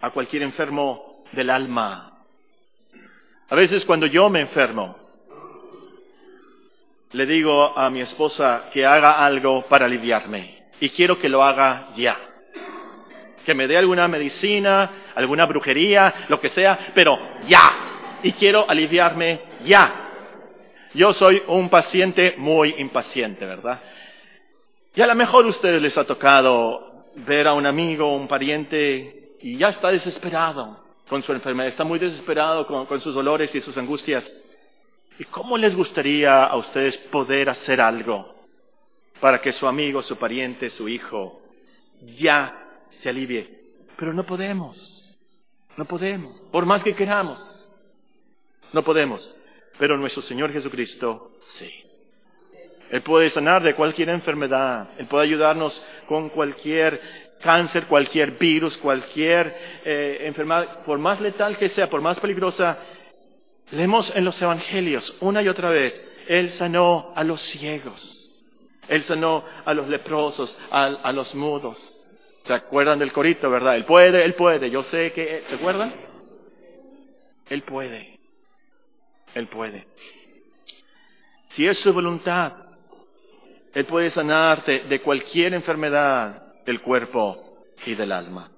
a 0.00 0.10
cualquier 0.10 0.44
enfermo 0.44 1.24
del 1.32 1.50
alma. 1.50 2.16
A 3.48 3.56
veces 3.56 3.84
cuando 3.84 4.06
yo 4.06 4.30
me 4.30 4.38
enfermo, 4.38 4.96
le 7.10 7.26
digo 7.26 7.76
a 7.76 7.90
mi 7.90 8.02
esposa 8.02 8.68
que 8.72 8.86
haga 8.86 9.24
algo 9.26 9.62
para 9.62 9.86
aliviarme 9.86 10.68
y 10.78 10.90
quiero 10.90 11.18
que 11.18 11.28
lo 11.28 11.42
haga 11.42 11.88
ya. 11.96 12.16
Que 13.44 13.52
me 13.52 13.66
dé 13.66 13.78
alguna 13.78 14.06
medicina, 14.06 15.08
alguna 15.16 15.44
brujería, 15.46 16.26
lo 16.28 16.38
que 16.38 16.50
sea, 16.50 16.92
pero 16.94 17.18
ya. 17.48 18.20
Y 18.22 18.30
quiero 18.30 18.64
aliviarme 18.70 19.40
ya. 19.64 20.11
Yo 20.94 21.12
soy 21.14 21.42
un 21.46 21.70
paciente 21.70 22.34
muy 22.36 22.74
impaciente, 22.78 23.46
¿verdad? 23.46 23.80
Y 24.94 25.00
a 25.00 25.06
lo 25.06 25.14
mejor 25.14 25.46
a 25.46 25.48
ustedes 25.48 25.80
les 25.80 25.96
ha 25.96 26.04
tocado 26.04 27.06
ver 27.16 27.46
a 27.46 27.54
un 27.54 27.64
amigo, 27.64 28.14
un 28.14 28.28
pariente, 28.28 29.36
y 29.40 29.56
ya 29.56 29.70
está 29.70 29.90
desesperado 29.90 30.84
con 31.08 31.22
su 31.22 31.32
enfermedad, 31.32 31.68
está 31.68 31.84
muy 31.84 31.98
desesperado 31.98 32.66
con, 32.66 32.86
con 32.86 33.00
sus 33.00 33.14
dolores 33.14 33.54
y 33.54 33.60
sus 33.60 33.76
angustias. 33.76 34.36
¿Y 35.18 35.24
cómo 35.24 35.56
les 35.56 35.74
gustaría 35.74 36.44
a 36.44 36.56
ustedes 36.56 36.96
poder 36.98 37.48
hacer 37.48 37.80
algo 37.80 38.34
para 39.20 39.40
que 39.40 39.52
su 39.52 39.66
amigo, 39.66 40.02
su 40.02 40.16
pariente, 40.16 40.68
su 40.68 40.88
hijo 40.88 41.40
ya 42.16 42.68
se 42.98 43.08
alivie? 43.08 43.60
Pero 43.96 44.12
no 44.12 44.24
podemos, 44.24 45.18
no 45.76 45.86
podemos, 45.86 46.48
por 46.50 46.66
más 46.66 46.82
que 46.82 46.94
queramos, 46.94 47.68
no 48.72 48.82
podemos. 48.82 49.34
Pero 49.82 49.98
nuestro 49.98 50.22
Señor 50.22 50.52
Jesucristo 50.52 51.32
sí. 51.40 51.68
Él 52.88 53.02
puede 53.02 53.30
sanar 53.30 53.64
de 53.64 53.74
cualquier 53.74 54.10
enfermedad, 54.10 54.90
Él 54.96 55.06
puede 55.06 55.24
ayudarnos 55.24 55.84
con 56.06 56.28
cualquier 56.28 57.00
cáncer, 57.40 57.86
cualquier 57.86 58.38
virus, 58.38 58.76
cualquier 58.76 59.80
eh, 59.84 60.18
enfermedad, 60.20 60.84
por 60.84 61.00
más 61.00 61.20
letal 61.20 61.58
que 61.58 61.68
sea, 61.68 61.90
por 61.90 62.00
más 62.00 62.20
peligrosa. 62.20 62.78
Leemos 63.72 64.14
en 64.14 64.24
los 64.24 64.40
evangelios 64.40 65.16
una 65.20 65.42
y 65.42 65.48
otra 65.48 65.70
vez, 65.70 66.08
Él 66.28 66.50
sanó 66.50 67.12
a 67.16 67.24
los 67.24 67.40
ciegos, 67.40 68.30
Él 68.86 69.02
sanó 69.02 69.44
a 69.64 69.74
los 69.74 69.88
leprosos, 69.88 70.56
a, 70.70 70.84
a 70.84 71.12
los 71.12 71.34
mudos. 71.34 72.06
¿Se 72.44 72.54
acuerdan 72.54 73.00
del 73.00 73.12
corito, 73.12 73.50
verdad? 73.50 73.74
Él 73.74 73.84
puede, 73.84 74.24
Él 74.24 74.34
puede, 74.34 74.70
yo 74.70 74.84
sé 74.84 75.10
que... 75.10 75.42
¿Se 75.48 75.56
acuerdan? 75.56 75.92
Él 77.48 77.62
puede, 77.62 78.11
Él 79.34 79.48
puede. 79.48 79.86
Si 81.48 81.66
es 81.66 81.78
su 81.78 81.92
voluntad, 81.92 82.52
Él 83.74 83.84
puede 83.86 84.10
sanarte 84.10 84.80
de 84.80 85.00
cualquier 85.00 85.54
enfermedad 85.54 86.64
del 86.64 86.80
cuerpo 86.80 87.64
y 87.84 87.94
del 87.94 88.12
alma. 88.12 88.50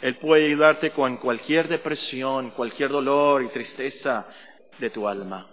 Él 0.00 0.16
puede 0.16 0.46
ayudarte 0.46 0.92
con 0.92 1.16
cualquier 1.16 1.68
depresión, 1.68 2.50
cualquier 2.50 2.90
dolor 2.90 3.42
y 3.42 3.48
tristeza 3.48 4.26
de 4.78 4.90
tu 4.90 5.08
alma. 5.08 5.48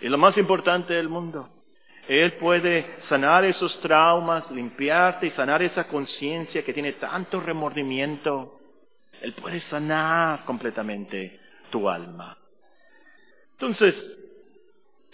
Y 0.00 0.08
lo 0.08 0.18
más 0.18 0.36
importante 0.38 0.94
del 0.94 1.08
mundo, 1.08 1.48
Él 2.06 2.34
puede 2.34 2.96
sanar 3.00 3.44
esos 3.44 3.80
traumas, 3.80 4.50
limpiarte 4.50 5.26
y 5.26 5.30
sanar 5.30 5.62
esa 5.62 5.88
conciencia 5.88 6.62
que 6.62 6.74
tiene 6.74 6.92
tanto 6.92 7.40
remordimiento. 7.40 8.58
Él 9.22 9.32
puede 9.32 9.60
sanar 9.60 10.44
completamente 10.44 11.40
tu 11.70 11.88
alma. 11.88 12.36
Entonces, 13.60 14.18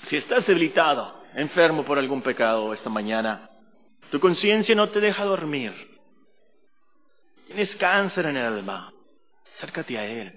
si 0.04 0.16
estás 0.16 0.46
debilitado, 0.46 1.20
enfermo 1.34 1.84
por 1.84 1.98
algún 1.98 2.22
pecado 2.22 2.72
esta 2.72 2.88
mañana, 2.88 3.50
tu 4.08 4.20
conciencia 4.20 4.72
no 4.76 4.88
te 4.88 5.00
deja 5.00 5.24
dormir, 5.24 5.72
tienes 7.48 7.74
cáncer 7.74 8.26
en 8.26 8.36
el 8.36 8.46
alma, 8.46 8.92
acércate 9.52 9.98
a 9.98 10.06
Él. 10.06 10.32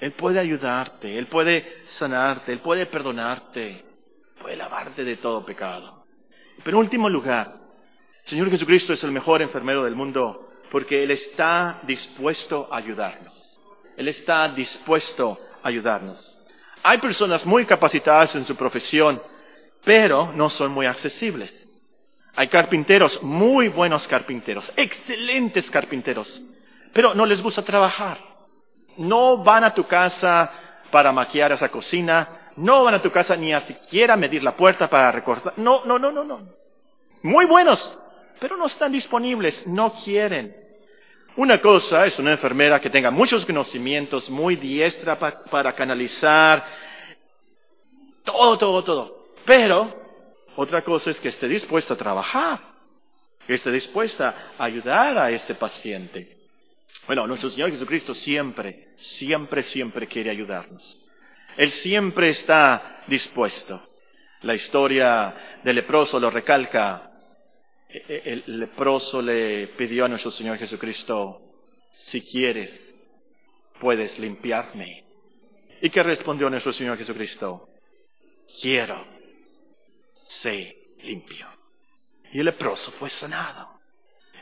Él 0.00 0.12
puede 0.12 0.38
ayudarte, 0.38 1.18
Él 1.18 1.26
puede 1.26 1.82
sanarte, 1.86 2.52
Él 2.52 2.60
puede 2.60 2.86
perdonarte, 2.86 3.84
puede 4.40 4.54
lavarte 4.54 5.02
de 5.02 5.16
todo 5.16 5.44
pecado. 5.44 6.04
Pero 6.62 6.76
en 6.76 6.84
último 6.84 7.08
lugar, 7.08 7.56
el 8.22 8.28
Señor 8.28 8.50
Jesucristo 8.50 8.92
es 8.92 9.02
el 9.02 9.10
mejor 9.10 9.42
enfermero 9.42 9.82
del 9.82 9.96
mundo 9.96 10.48
porque 10.70 11.02
Él 11.02 11.10
está 11.10 11.80
dispuesto 11.82 12.72
a 12.72 12.76
ayudarnos. 12.76 13.60
Él 13.96 14.06
está 14.06 14.46
dispuesto 14.50 15.40
a 15.60 15.66
ayudarnos. 15.66 16.36
Hay 16.82 16.98
personas 16.98 17.44
muy 17.44 17.66
capacitadas 17.66 18.34
en 18.36 18.46
su 18.46 18.56
profesión, 18.56 19.20
pero 19.84 20.32
no 20.32 20.48
son 20.48 20.72
muy 20.72 20.86
accesibles. 20.86 21.56
Hay 22.36 22.48
carpinteros, 22.48 23.22
muy 23.22 23.68
buenos 23.68 24.06
carpinteros, 24.06 24.72
excelentes 24.76 25.70
carpinteros, 25.70 26.40
pero 26.92 27.14
no 27.14 27.26
les 27.26 27.42
gusta 27.42 27.62
trabajar. 27.62 28.18
No 28.96 29.38
van 29.42 29.64
a 29.64 29.74
tu 29.74 29.84
casa 29.84 30.50
para 30.90 31.12
maquillar 31.12 31.52
esa 31.52 31.68
cocina, 31.68 32.50
no 32.56 32.84
van 32.84 32.94
a 32.94 33.02
tu 33.02 33.10
casa 33.10 33.36
ni 33.36 33.52
a 33.52 33.60
siquiera 33.60 34.16
medir 34.16 34.42
la 34.42 34.56
puerta 34.56 34.88
para 34.88 35.12
recortar. 35.12 35.54
No, 35.56 35.84
no, 35.84 35.98
no, 35.98 36.10
no, 36.10 36.24
no. 36.24 36.48
Muy 37.22 37.44
buenos, 37.46 37.98
pero 38.40 38.56
no 38.56 38.66
están 38.66 38.92
disponibles, 38.92 39.66
no 39.66 39.92
quieren. 40.04 40.54
Una 41.36 41.60
cosa 41.60 42.06
es 42.06 42.18
una 42.18 42.32
enfermera 42.32 42.80
que 42.80 42.90
tenga 42.90 43.10
muchos 43.10 43.46
conocimientos, 43.46 44.28
muy 44.28 44.56
diestra 44.56 45.18
para 45.18 45.74
canalizar 45.74 46.64
todo, 48.24 48.58
todo, 48.58 48.84
todo. 48.84 49.26
Pero 49.44 49.94
otra 50.56 50.82
cosa 50.82 51.10
es 51.10 51.20
que 51.20 51.28
esté 51.28 51.48
dispuesta 51.48 51.94
a 51.94 51.96
trabajar, 51.96 52.60
que 53.46 53.54
esté 53.54 53.70
dispuesta 53.70 54.52
a 54.58 54.64
ayudar 54.64 55.16
a 55.18 55.30
ese 55.30 55.54
paciente. 55.54 56.36
Bueno, 57.06 57.26
nuestro 57.26 57.50
Señor 57.50 57.70
Jesucristo 57.70 58.14
siempre, 58.14 58.88
siempre, 58.96 59.62
siempre 59.62 60.06
quiere 60.06 60.30
ayudarnos. 60.30 61.08
Él 61.56 61.70
siempre 61.70 62.30
está 62.30 63.02
dispuesto. 63.06 63.80
La 64.42 64.54
historia 64.54 65.60
del 65.62 65.76
leproso 65.76 66.18
lo 66.18 66.30
recalca 66.30 67.09
el 67.92 68.44
leproso 68.46 69.20
le 69.20 69.68
pidió 69.68 70.04
a 70.04 70.08
nuestro 70.08 70.30
Señor 70.30 70.58
Jesucristo, 70.58 71.40
si 71.92 72.22
quieres, 72.22 72.94
puedes 73.80 74.18
limpiarme. 74.18 75.04
¿Y 75.82 75.90
qué 75.90 76.02
respondió 76.02 76.48
nuestro 76.50 76.72
Señor 76.72 76.98
Jesucristo? 76.98 77.68
Quiero, 78.60 79.04
sé 80.24 80.76
limpio. 81.02 81.46
Y 82.32 82.40
el 82.40 82.46
leproso 82.46 82.92
fue 82.92 83.10
sanado. 83.10 83.80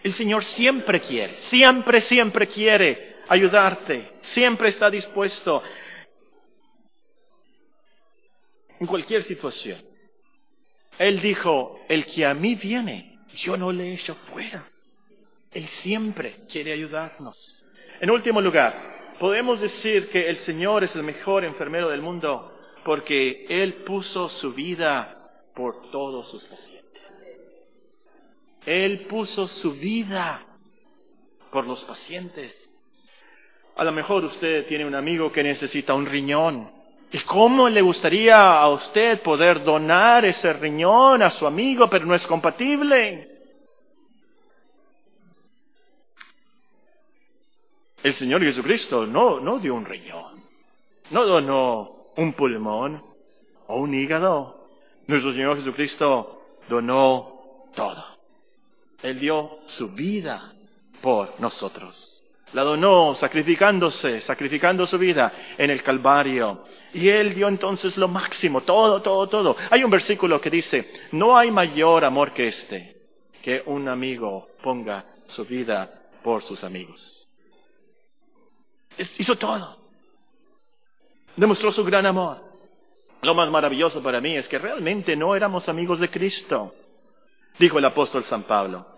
El 0.03 0.13
Señor 0.13 0.45
siempre 0.45 1.01
quiere, 1.01 1.35
siempre, 1.39 2.01
siempre 2.01 2.47
quiere 2.47 3.17
ayudarte, 3.29 4.11
siempre 4.21 4.69
está 4.69 4.91
dispuesto 4.91 5.63
en 8.79 8.87
cualquier 8.87 9.23
situación. 9.23 9.83
Él 10.99 11.21
dijo, 11.21 11.81
el 11.89 12.07
que 12.07 12.27
a 12.27 12.35
mí 12.35 12.55
viene, 12.55 13.18
yo 13.35 13.57
no 13.57 13.73
le 13.73 13.93
echo 13.93 14.14
fuera. 14.33 14.69
Él 15.53 15.67
siempre 15.67 16.37
quiere 16.51 16.73
ayudarnos. 16.73 17.64
En 18.01 18.11
último 18.11 18.41
lugar, 18.41 19.14
podemos 19.19 19.61
decir 19.61 20.09
que 20.11 20.29
el 20.29 20.37
Señor 20.37 20.85
es 20.85 20.95
el 20.95 21.03
mejor 21.03 21.45
enfermero 21.45 21.88
del 21.88 22.03
mundo 22.03 22.55
porque 22.85 23.47
Él 23.49 23.83
puso 23.85 24.29
su 24.29 24.53
vida 24.53 25.14
por 25.55 25.91
todos 25.91 26.29
sus 26.31 26.45
pacientes. 26.45 26.79
Él 28.64 29.07
puso 29.07 29.47
su 29.47 29.73
vida 29.73 30.45
por 31.51 31.67
los 31.67 31.83
pacientes. 31.85 32.64
A 33.77 33.85
lo 33.85 33.93
mejor 33.93 34.25
usted 34.25 34.67
tiene 34.67 34.85
un 34.85 34.95
amigo 34.95 35.33
que 35.33 35.43
necesita 35.43 35.95
un 35.95 36.07
riñón. 36.07 36.71
¿Y 37.11 37.18
cómo 37.21 37.68
le 37.68 37.81
gustaría 37.81 38.59
a 38.59 38.68
usted 38.68 39.23
poder 39.23 39.62
donar 39.64 40.27
ese 40.27 40.53
riñón 40.53 41.23
a 41.23 41.31
su 41.31 41.47
amigo, 41.47 41.88
pero 41.88 42.05
no 42.05 42.14
es 42.14 42.27
compatible? 42.27 43.38
El 48.03 48.12
Señor 48.12 48.42
Jesucristo 48.42 49.07
no, 49.07 49.40
no 49.40 49.59
dio 49.59 49.75
un 49.75 49.87
riñón, 49.87 50.44
no 51.11 51.25
donó 51.25 52.12
un 52.16 52.33
pulmón 52.35 53.03
o 53.66 53.81
un 53.81 53.94
hígado. 53.94 54.68
Nuestro 55.07 55.33
Señor 55.33 55.57
Jesucristo 55.57 56.42
donó 56.68 57.71
todo. 57.75 58.05
Él 59.03 59.18
dio 59.18 59.59
su 59.66 59.88
vida 59.88 60.53
por 61.01 61.40
nosotros. 61.40 62.18
La 62.53 62.63
donó 62.63 63.15
sacrificándose, 63.15 64.21
sacrificando 64.21 64.87
su 64.87 64.99
vida 64.99 65.55
en 65.57 65.71
el 65.71 65.83
Calvario. 65.83 66.65
Y 66.95 67.09
Él 67.09 67.35
dio 67.35 67.49
entonces 67.49 67.97
lo 67.97 68.09
máximo, 68.09 68.63
todo, 68.63 69.03
todo, 69.03 69.29
todo. 69.29 69.57
Hay 69.71 69.85
un 69.85 69.91
versículo 69.91 70.41
que 70.41 70.51
dice, 70.51 70.91
no 71.13 71.37
hay 71.37 71.51
mayor 71.51 72.05
amor 72.05 72.33
que 72.33 72.49
este, 72.49 72.97
que 73.43 73.63
un 73.67 73.89
amigo 73.89 74.49
ponga 74.63 75.05
su 75.27 75.45
vida 75.45 75.91
por 76.23 76.43
sus 76.43 76.65
amigos. 76.65 77.29
Hizo 79.19 79.37
todo. 79.37 79.79
Demostró 81.37 81.71
su 81.71 81.85
gran 81.85 82.07
amor. 82.07 82.43
Lo 83.23 83.35
más 83.35 83.51
maravilloso 83.51 84.03
para 84.03 84.21
mí 84.21 84.37
es 84.37 84.49
que 84.49 84.59
realmente 84.59 85.17
no 85.17 85.35
éramos 85.35 85.69
amigos 85.69 85.99
de 85.99 86.09
Cristo, 86.09 86.75
dijo 87.59 87.79
el 87.79 87.85
apóstol 87.85 88.25
San 88.25 88.45
Pablo. 88.45 88.98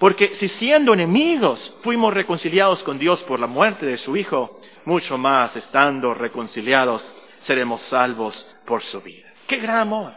Porque 0.00 0.34
si 0.36 0.48
siendo 0.48 0.94
enemigos 0.94 1.76
fuimos 1.82 2.14
reconciliados 2.14 2.82
con 2.82 2.98
Dios 2.98 3.22
por 3.24 3.38
la 3.38 3.46
muerte 3.46 3.84
de 3.84 3.98
su 3.98 4.16
Hijo, 4.16 4.58
mucho 4.86 5.18
más 5.18 5.54
estando 5.56 6.14
reconciliados 6.14 7.14
seremos 7.40 7.82
salvos 7.82 8.56
por 8.64 8.80
su 8.80 9.02
vida. 9.02 9.28
¡Qué 9.46 9.58
gran 9.58 9.80
amor! 9.80 10.14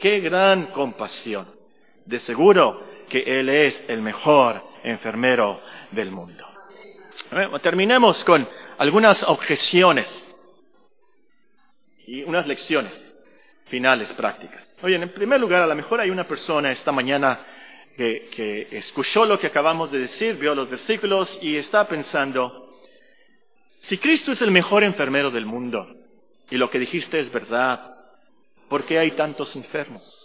¡Qué 0.00 0.18
gran 0.18 0.66
compasión! 0.72 1.46
De 2.06 2.18
seguro 2.18 2.82
que 3.08 3.20
Él 3.38 3.48
es 3.48 3.88
el 3.88 4.02
mejor 4.02 4.64
enfermero 4.82 5.62
del 5.92 6.10
mundo. 6.10 6.44
terminemos 7.62 8.24
con 8.24 8.48
algunas 8.78 9.22
objeciones 9.22 10.36
y 12.04 12.24
unas 12.24 12.48
lecciones 12.48 13.14
finales 13.66 14.12
prácticas. 14.14 14.74
Oye, 14.82 14.96
en 14.96 15.08
primer 15.10 15.38
lugar, 15.38 15.62
a 15.62 15.68
lo 15.68 15.74
mejor 15.76 16.00
hay 16.00 16.10
una 16.10 16.26
persona 16.26 16.72
esta 16.72 16.90
mañana 16.90 17.38
que, 17.98 18.68
escuchó 18.70 19.24
lo 19.24 19.38
que 19.40 19.48
acabamos 19.48 19.90
de 19.90 19.98
decir, 19.98 20.36
vio 20.36 20.54
los 20.54 20.70
versículos 20.70 21.36
y 21.42 21.56
está 21.56 21.88
pensando, 21.88 22.72
si 23.80 23.98
Cristo 23.98 24.30
es 24.32 24.40
el 24.40 24.52
mejor 24.52 24.84
enfermero 24.84 25.30
del 25.32 25.46
mundo 25.46 25.96
y 26.48 26.56
lo 26.56 26.70
que 26.70 26.78
dijiste 26.78 27.18
es 27.18 27.32
verdad, 27.32 27.96
¿por 28.68 28.84
qué 28.84 29.00
hay 29.00 29.10
tantos 29.12 29.54
enfermos? 29.56 30.24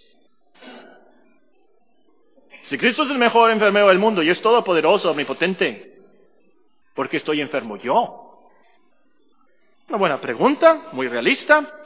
Si 2.63 2.77
Cristo 2.77 3.03
es 3.03 3.09
el 3.09 3.17
mejor 3.17 3.49
enfermero 3.49 3.87
del 3.87 3.99
mundo 3.99 4.21
y 4.21 4.29
es 4.29 4.39
todopoderoso, 4.39 5.09
omnipotente, 5.09 5.97
¿por 6.93 7.09
qué 7.09 7.17
estoy 7.17 7.41
enfermo 7.41 7.77
yo? 7.77 8.49
Una 9.89 9.97
buena 9.97 10.21
pregunta, 10.21 10.89
muy 10.91 11.07
realista, 11.07 11.82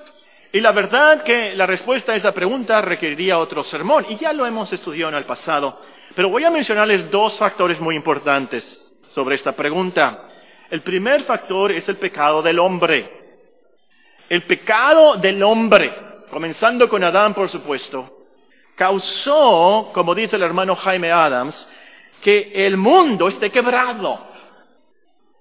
y 0.52 0.62
la 0.62 0.72
verdad 0.72 1.24
que 1.24 1.56
la 1.56 1.66
respuesta 1.66 2.14
a 2.14 2.16
esa 2.16 2.32
pregunta 2.32 2.82
requeriría 2.82 3.38
otro 3.38 3.64
sermón, 3.64 4.06
y 4.10 4.16
ya 4.18 4.34
lo 4.34 4.46
hemos 4.46 4.72
estudiado 4.72 5.10
en 5.10 5.18
el 5.18 5.26
pasado, 5.26 5.82
pero 6.16 6.30
voy 6.30 6.44
a 6.44 6.50
mencionarles 6.50 7.12
dos 7.12 7.38
factores 7.38 7.80
muy 7.80 7.96
importantes 7.96 8.94
sobre 9.10 9.36
esta 9.36 9.52
pregunta. 9.54 10.30
El 10.70 10.82
primer 10.82 11.24
factor 11.24 11.72
es 11.72 11.88
el 11.90 11.98
pecado 11.98 12.42
del 12.42 12.60
hombre. 12.60 13.10
El 14.30 14.44
pecado 14.44 15.16
del 15.18 15.42
hombre, 15.44 15.94
comenzando 16.30 16.90
con 16.90 17.04
Adán, 17.04 17.34
por 17.34 17.50
supuesto, 17.50 18.26
causó, 18.76 19.92
como 19.94 20.14
dice 20.14 20.36
el 20.36 20.44
hermano 20.44 20.76
Jaime 20.76 21.12
Adams, 21.12 21.70
que 22.22 22.52
el 22.54 22.78
mundo 22.78 23.28
esté 23.28 23.50
quebrado. 23.50 24.28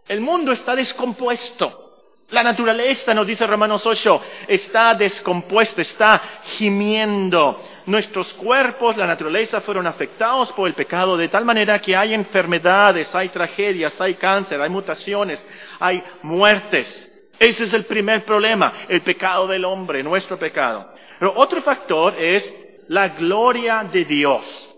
El 0.06 0.20
mundo 0.20 0.52
está 0.52 0.76
descompuesto. 0.76 1.85
La 2.30 2.42
naturaleza, 2.42 3.14
nos 3.14 3.24
dice 3.24 3.46
Romanos 3.46 3.86
8, 3.86 4.20
está 4.48 4.94
descompuesta, 4.94 5.82
está 5.82 6.40
gimiendo. 6.42 7.62
Nuestros 7.86 8.34
cuerpos, 8.34 8.96
la 8.96 9.06
naturaleza, 9.06 9.60
fueron 9.60 9.86
afectados 9.86 10.50
por 10.52 10.66
el 10.66 10.74
pecado 10.74 11.16
de 11.16 11.28
tal 11.28 11.44
manera 11.44 11.78
que 11.78 11.94
hay 11.94 12.14
enfermedades, 12.14 13.14
hay 13.14 13.28
tragedias, 13.28 14.00
hay 14.00 14.14
cáncer, 14.14 14.60
hay 14.60 14.68
mutaciones, 14.68 15.46
hay 15.78 16.02
muertes. 16.22 17.30
Ese 17.38 17.62
es 17.62 17.72
el 17.72 17.84
primer 17.84 18.24
problema, 18.24 18.72
el 18.88 19.02
pecado 19.02 19.46
del 19.46 19.64
hombre, 19.64 20.02
nuestro 20.02 20.36
pecado. 20.36 20.94
Pero 21.20 21.32
otro 21.36 21.62
factor 21.62 22.14
es 22.18 22.52
la 22.88 23.10
gloria 23.10 23.84
de 23.84 24.04
Dios. 24.04 24.74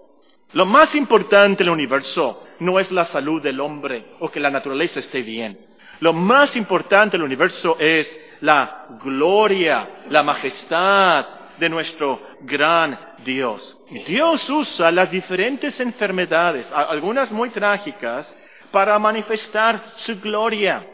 Lo 0.53 0.67
más 0.67 0.95
importante 0.95 1.63
en 1.63 1.69
el 1.69 1.75
universo 1.75 2.45
no 2.59 2.79
es 2.79 2.93
la 2.93 3.07
salud 3.07 3.43
del 3.43 3.59
hombre 3.61 4.05
o 4.21 4.31
que 4.31 4.41
la 4.41 4.51
naturaleza 4.51 5.01
esté 5.01 5.23
bien. 5.23 5.67
Lo 6.01 6.13
más 6.13 6.57
importante 6.57 7.17
del 7.17 7.25
universo 7.25 7.77
es 7.79 8.09
la 8.41 8.87
gloria, 9.03 10.05
la 10.11 10.23
majestad 10.23 11.27
de 11.59 11.69
nuestro 11.69 12.21
gran 12.43 12.99
Dios. 13.25 13.77
Dios 14.07 14.49
usa 14.49 14.91
las 14.91 15.11
diferentes 15.11 15.79
enfermedades, 15.81 16.71
algunas 16.73 17.33
muy 17.33 17.51
trágicas, 17.51 18.35
para 18.71 18.99
manifestar 18.99 19.93
su 19.97 20.21
gloria. 20.21 20.87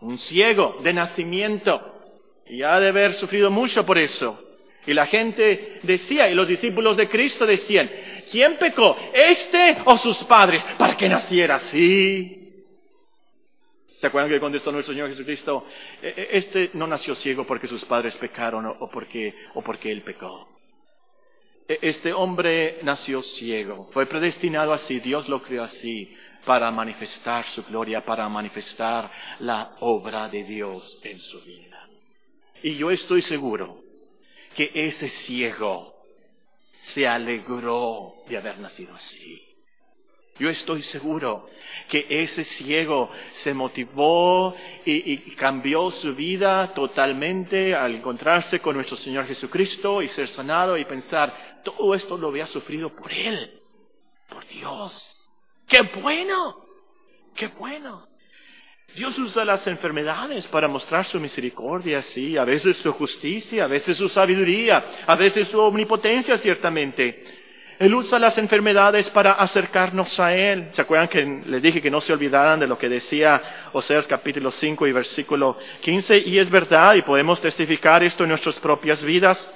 Un 0.00 0.18
ciego 0.18 0.76
de 0.82 0.92
nacimiento, 0.92 1.80
y 2.46 2.62
ha 2.62 2.78
de 2.80 2.88
haber 2.88 3.14
sufrido 3.14 3.50
mucho 3.50 3.86
por 3.86 3.98
eso. 3.98 4.38
Y 4.84 4.94
la 4.94 5.06
gente 5.06 5.78
decía, 5.84 6.28
y 6.28 6.34
los 6.34 6.48
discípulos 6.48 6.96
de 6.96 7.08
Cristo 7.08 7.46
decían, 7.46 7.88
¿quién 8.30 8.56
pecó? 8.56 8.96
¿Este 9.12 9.78
o 9.84 9.96
sus 9.96 10.24
padres? 10.24 10.64
Para 10.76 10.96
que 10.96 11.08
naciera 11.08 11.56
así. 11.56 12.41
¿Se 14.02 14.08
acuerdan 14.08 14.32
que 14.32 14.40
contestó 14.40 14.72
nuestro 14.72 14.94
Señor 14.94 15.10
Jesucristo? 15.10 15.64
E, 16.02 16.08
e, 16.08 16.36
este 16.36 16.70
no 16.74 16.88
nació 16.88 17.14
ciego 17.14 17.46
porque 17.46 17.68
sus 17.68 17.84
padres 17.84 18.16
pecaron 18.16 18.66
o 18.66 18.90
porque, 18.90 19.32
o 19.54 19.62
porque 19.62 19.92
él 19.92 20.02
pecó. 20.02 20.48
E, 21.68 21.78
este 21.82 22.12
hombre 22.12 22.80
nació 22.82 23.22
ciego. 23.22 23.88
Fue 23.92 24.06
predestinado 24.06 24.72
así. 24.72 24.98
Dios 24.98 25.28
lo 25.28 25.40
creó 25.40 25.62
así 25.62 26.12
para 26.44 26.68
manifestar 26.72 27.44
su 27.44 27.62
gloria, 27.62 28.04
para 28.04 28.28
manifestar 28.28 29.08
la 29.38 29.76
obra 29.78 30.28
de 30.28 30.42
Dios 30.42 31.00
en 31.04 31.20
su 31.20 31.40
vida. 31.42 31.88
Y 32.60 32.74
yo 32.74 32.90
estoy 32.90 33.22
seguro 33.22 33.84
que 34.56 34.72
ese 34.74 35.08
ciego 35.08 35.94
se 36.72 37.06
alegró 37.06 38.14
de 38.28 38.36
haber 38.36 38.58
nacido 38.58 38.96
así. 38.96 39.51
Yo 40.38 40.48
estoy 40.48 40.82
seguro 40.82 41.48
que 41.88 42.06
ese 42.08 42.44
ciego 42.44 43.10
se 43.34 43.52
motivó 43.52 44.54
y, 44.84 45.18
cambió 45.32 45.90
su 45.90 46.14
vida 46.14 46.72
totalmente 46.74 47.74
al 47.74 47.96
encontrarse 47.96 48.60
con 48.60 48.76
nuestro 48.76 48.96
Señor 48.96 49.26
Jesucristo 49.26 50.00
y 50.00 50.08
ser 50.08 50.28
sanado 50.28 50.78
y 50.78 50.84
pensar, 50.84 51.60
todo 51.64 51.94
esto 51.94 52.16
lo 52.16 52.28
había 52.28 52.46
sufrido 52.46 52.94
por 52.94 53.12
Él, 53.12 53.60
por 54.28 54.46
Dios. 54.46 55.18
¡Qué 55.68 55.82
bueno! 55.82 56.64
¡Qué 57.34 57.48
bueno! 57.48 58.08
Dios 58.94 59.18
usa 59.18 59.44
las 59.44 59.66
enfermedades 59.66 60.46
para 60.48 60.68
mostrar 60.68 61.04
su 61.04 61.18
misericordia, 61.18 62.02
sí, 62.02 62.36
a 62.36 62.44
veces 62.44 62.76
su 62.78 62.92
justicia, 62.92 63.64
a 63.64 63.66
veces 63.66 63.96
su 63.96 64.08
sabiduría, 64.08 64.84
a 65.06 65.14
veces 65.14 65.48
su 65.48 65.58
omnipotencia, 65.58 66.36
ciertamente. 66.36 67.41
Él 67.82 67.96
usa 67.96 68.16
las 68.20 68.38
enfermedades 68.38 69.10
para 69.10 69.32
acercarnos 69.32 70.20
a 70.20 70.32
Él. 70.32 70.68
¿Se 70.70 70.82
acuerdan 70.82 71.08
que 71.08 71.42
les 71.46 71.60
dije 71.60 71.82
que 71.82 71.90
no 71.90 72.00
se 72.00 72.12
olvidaran 72.12 72.60
de 72.60 72.68
lo 72.68 72.78
que 72.78 72.88
decía 72.88 73.42
Oseas 73.72 74.06
capítulo 74.06 74.52
5 74.52 74.86
y 74.86 74.92
versículo 74.92 75.58
15? 75.80 76.16
Y 76.18 76.38
es 76.38 76.48
verdad, 76.48 76.94
y 76.94 77.02
podemos 77.02 77.40
testificar 77.40 78.04
esto 78.04 78.22
en 78.22 78.28
nuestras 78.28 78.54
propias 78.60 79.02
vidas. 79.02 79.50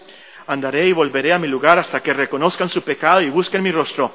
Andaré 0.44 0.88
y 0.88 0.92
volveré 0.92 1.32
a 1.32 1.38
mi 1.38 1.46
lugar 1.46 1.78
hasta 1.78 2.00
que 2.00 2.12
reconozcan 2.12 2.68
su 2.68 2.82
pecado 2.82 3.20
y 3.20 3.30
busquen 3.30 3.62
mi 3.62 3.70
rostro. 3.70 4.12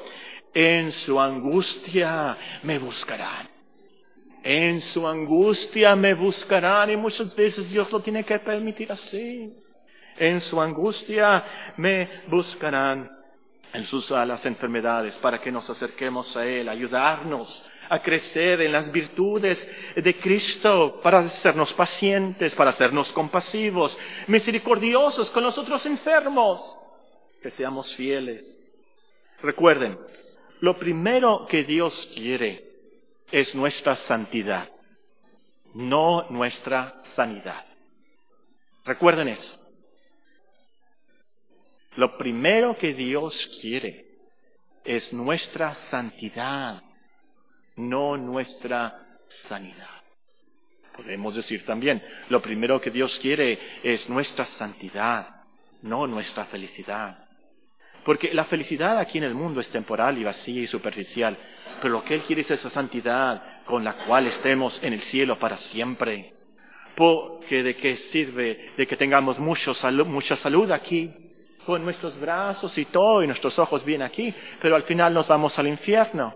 En 0.52 0.92
su 0.92 1.18
angustia 1.18 2.36
me 2.64 2.78
buscarán. 2.78 3.48
En 4.42 4.82
su 4.82 5.08
angustia 5.08 5.96
me 5.96 6.12
buscarán 6.12 6.90
y 6.90 6.98
muchas 6.98 7.34
veces 7.34 7.70
Dios 7.70 7.90
lo 7.90 8.00
tiene 8.00 8.24
que 8.24 8.38
permitir 8.40 8.92
así. 8.92 9.54
En 10.18 10.42
su 10.42 10.60
angustia 10.60 11.72
me 11.78 12.10
buscarán. 12.26 13.21
Él 13.72 13.86
usa 13.90 14.26
las 14.26 14.44
enfermedades 14.44 15.14
para 15.16 15.40
que 15.40 15.50
nos 15.50 15.68
acerquemos 15.70 16.36
a 16.36 16.46
Él, 16.46 16.68
ayudarnos 16.68 17.66
a 17.88 18.00
crecer 18.00 18.60
en 18.60 18.72
las 18.72 18.92
virtudes 18.92 19.66
de 19.96 20.16
Cristo, 20.16 21.00
para 21.02 21.20
hacernos 21.20 21.72
pacientes, 21.72 22.54
para 22.54 22.70
hacernos 22.70 23.10
compasivos, 23.12 23.96
misericordiosos 24.26 25.30
con 25.30 25.42
los 25.42 25.56
otros 25.56 25.84
enfermos, 25.86 26.78
que 27.42 27.50
seamos 27.50 27.94
fieles. 27.94 28.58
Recuerden, 29.40 29.98
lo 30.60 30.76
primero 30.76 31.46
que 31.48 31.64
Dios 31.64 32.10
quiere 32.14 32.64
es 33.30 33.54
nuestra 33.54 33.96
santidad, 33.96 34.68
no 35.74 36.28
nuestra 36.28 36.92
sanidad. 37.14 37.64
Recuerden 38.84 39.28
eso. 39.28 39.61
Lo 41.96 42.16
primero 42.16 42.76
que 42.76 42.94
Dios 42.94 43.58
quiere 43.60 44.06
es 44.84 45.12
nuestra 45.12 45.74
santidad, 45.90 46.82
no 47.76 48.16
nuestra 48.16 49.18
sanidad. 49.28 49.88
Podemos 50.96 51.34
decir 51.34 51.64
también, 51.64 52.02
lo 52.28 52.40
primero 52.40 52.80
que 52.80 52.90
Dios 52.90 53.18
quiere 53.18 53.58
es 53.82 54.08
nuestra 54.08 54.44
santidad, 54.44 55.42
no 55.82 56.06
nuestra 56.06 56.46
felicidad. 56.46 57.18
Porque 58.04 58.32
la 58.34 58.44
felicidad 58.44 58.98
aquí 58.98 59.18
en 59.18 59.24
el 59.24 59.34
mundo 59.34 59.60
es 59.60 59.68
temporal 59.68 60.18
y 60.18 60.24
vacía 60.24 60.62
y 60.62 60.66
superficial, 60.66 61.36
pero 61.80 61.94
lo 61.94 62.04
que 62.04 62.14
Él 62.14 62.22
quiere 62.22 62.42
es 62.42 62.50
esa 62.50 62.70
santidad 62.70 63.64
con 63.64 63.84
la 63.84 63.94
cual 64.04 64.26
estemos 64.26 64.82
en 64.82 64.94
el 64.94 65.00
cielo 65.02 65.38
para 65.38 65.56
siempre. 65.58 66.32
Porque 66.96 67.62
de 67.62 67.76
qué 67.76 67.96
sirve 67.96 68.72
de 68.76 68.86
que 68.86 68.96
tengamos 68.96 69.38
mucha 69.38 69.74
salud 69.74 70.70
aquí 70.70 71.31
con 71.66 71.84
nuestros 71.84 72.18
brazos 72.18 72.76
y 72.78 72.86
todo 72.86 73.22
y 73.22 73.26
nuestros 73.26 73.58
ojos 73.58 73.84
bien 73.84 74.02
aquí, 74.02 74.34
pero 74.60 74.76
al 74.76 74.82
final 74.84 75.14
nos 75.14 75.28
vamos 75.28 75.58
al 75.58 75.68
infierno. 75.68 76.34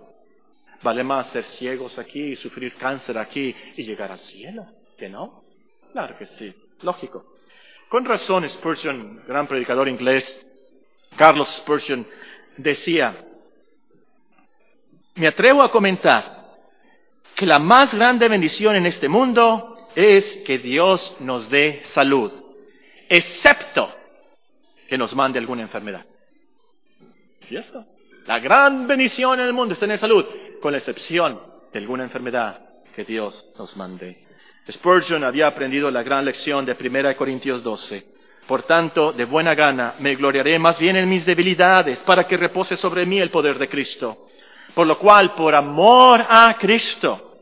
Vale 0.83 1.03
más 1.03 1.29
ser 1.29 1.45
ciegos 1.45 1.99
aquí 1.99 2.23
y 2.23 2.37
sufrir 2.37 2.75
cáncer 2.75 3.19
aquí 3.19 3.55
y 3.77 3.83
llegar 3.83 4.13
al 4.13 4.19
cielo, 4.19 4.67
¿que 4.99 5.09
no? 5.09 5.43
Claro 5.93 6.17
que 6.19 6.27
sí, 6.27 6.55
lógico. 6.83 7.25
Con 7.89 8.05
razón 8.05 8.49
Spurgeon, 8.49 9.23
gran 9.27 9.47
predicador 9.47 9.89
inglés, 9.89 10.47
Carlos 11.17 11.49
Spurgeon, 11.57 12.07
decía, 12.57 13.25
me 15.15 15.27
atrevo 15.27 15.63
a 15.63 15.71
comentar 15.71 16.57
que 17.35 17.47
la 17.47 17.59
más 17.59 17.95
grande 17.95 18.29
bendición 18.29 18.77
en 18.77 18.87
este 18.87 19.09
mundo 19.09 19.89
es 19.95 20.39
que 20.47 20.59
Dios 20.59 21.17
nos 21.21 21.49
dé 21.49 21.81
salud, 21.85 22.33
excepto 23.09 23.96
que 24.89 24.99
nos 24.99 25.15
mande 25.15 25.39
alguna 25.39 25.63
enfermedad. 25.63 26.05
¿Cierto? 27.41 27.85
La 28.27 28.39
gran 28.39 28.87
bendición 28.87 29.39
en 29.41 29.47
el 29.47 29.53
mundo 29.53 29.75
es 29.75 29.81
tener 29.81 29.99
salud, 29.99 30.25
con 30.61 30.73
la 30.73 30.79
excepción 30.79 31.41
de 31.73 31.79
alguna 31.79 32.05
enfermedad 32.05 32.61
que 32.95 33.05
Dios 33.05 33.49
nos 33.59 33.77
mande. 33.77 34.25
Spurgeon 34.71 35.23
había 35.23 35.47
aprendido 35.47 35.91
la 35.91 36.03
gran 36.03 36.25
lección 36.25 36.65
de 36.65 36.77
1 36.79 37.17
Corintios 37.17 37.63
12. 37.63 38.17
Por 38.49 38.65
tanto, 38.65 39.13
de 39.13 39.25
buena 39.25 39.55
gana 39.55 39.95
me 39.99 40.15
gloriaré 40.17 40.59
más 40.59 40.79
bien 40.79 40.97
en 40.97 41.09
mis 41.09 41.25
debilidades, 41.25 42.01
para 42.01 42.27
que 42.27 42.37
repose 42.37 42.77
sobre 42.77 43.07
mí 43.07 43.21
el 43.21 43.31
poder 43.31 43.59
de 43.59 43.69
Cristo. 43.69 44.29
Por 44.75 44.87
lo 44.87 44.99
cual, 44.99 45.35
por 45.35 45.55
amor 45.55 46.25
a 46.29 46.57
Cristo, 46.59 47.39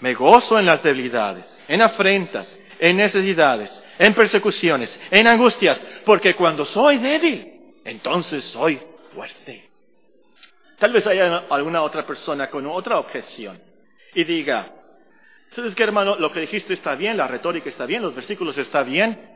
me 0.00 0.14
gozo 0.14 0.58
en 0.58 0.66
las 0.66 0.82
debilidades, 0.82 1.62
en 1.68 1.82
afrentas, 1.82 2.59
en 2.80 2.96
necesidades, 2.96 3.84
en 3.98 4.14
persecuciones, 4.14 4.98
en 5.10 5.26
angustias, 5.26 5.78
porque 6.04 6.34
cuando 6.34 6.64
soy 6.64 6.96
débil, 6.96 7.74
entonces 7.84 8.42
soy 8.44 8.80
fuerte. 9.14 9.68
Tal 10.78 10.92
vez 10.92 11.06
haya 11.06 11.44
alguna 11.50 11.82
otra 11.82 12.06
persona 12.06 12.48
con 12.48 12.66
otra 12.66 12.98
objeción 12.98 13.60
y 14.14 14.24
diga, 14.24 14.72
¿sabes 15.50 15.74
qué 15.74 15.82
hermano? 15.82 16.16
Lo 16.16 16.32
que 16.32 16.40
dijiste 16.40 16.72
está 16.72 16.94
bien, 16.94 17.18
la 17.18 17.26
retórica 17.26 17.68
está 17.68 17.84
bien, 17.84 18.00
los 18.00 18.14
versículos 18.14 18.56
está 18.56 18.82
bien, 18.82 19.28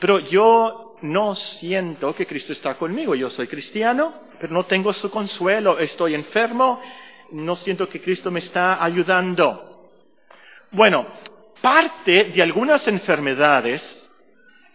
pero 0.00 0.18
yo 0.18 0.96
no 1.02 1.36
siento 1.36 2.12
que 2.16 2.26
Cristo 2.26 2.52
está 2.52 2.74
conmigo. 2.74 3.14
Yo 3.14 3.30
soy 3.30 3.46
cristiano, 3.46 4.22
pero 4.40 4.52
no 4.52 4.64
tengo 4.64 4.92
su 4.92 5.08
consuelo, 5.08 5.78
estoy 5.78 6.14
enfermo, 6.14 6.82
no 7.30 7.54
siento 7.54 7.88
que 7.88 8.02
Cristo 8.02 8.32
me 8.32 8.40
está 8.40 8.82
ayudando. 8.82 9.90
Bueno, 10.72 11.06
parte 11.62 12.24
de 12.24 12.42
algunas 12.42 12.86
enfermedades 12.88 14.10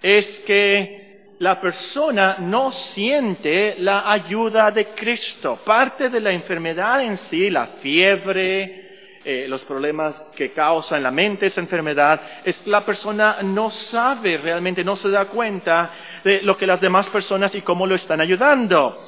es 0.02 0.40
que 0.40 1.36
la 1.40 1.62
persona 1.62 2.38
no 2.40 2.72
siente 2.72 3.76
la 3.78 4.12
ayuda 4.12 4.72
de 4.72 4.88
Cristo. 4.88 5.60
Parte 5.64 6.10
de 6.10 6.20
la 6.20 6.32
enfermedad 6.32 7.02
en 7.04 7.18
sí, 7.18 7.50
la 7.50 7.68
fiebre, 7.82 8.88
eh, 9.24 9.46
los 9.48 9.62
problemas 9.64 10.32
que 10.36 10.52
causa 10.52 10.98
en 10.98 11.04
la 11.04 11.12
mente 11.12 11.48
esa 11.48 11.62
enfermedad, 11.62 12.22
es 12.44 12.58
que 12.62 12.70
la 12.70 12.84
persona 12.84 13.44
no 13.44 13.70
sabe 13.70 14.38
realmente, 14.38 14.84
no 14.84 14.96
se 14.96 15.10
da 15.10 15.26
cuenta 15.26 15.92
de 16.24 16.42
lo 16.42 16.58
que 16.58 16.66
las 16.66 16.82
demás 16.82 17.08
personas 17.10 17.54
y 17.54 17.62
cómo 17.62 17.86
lo 17.86 17.96
están 17.96 18.22
ayudando. 18.22 19.06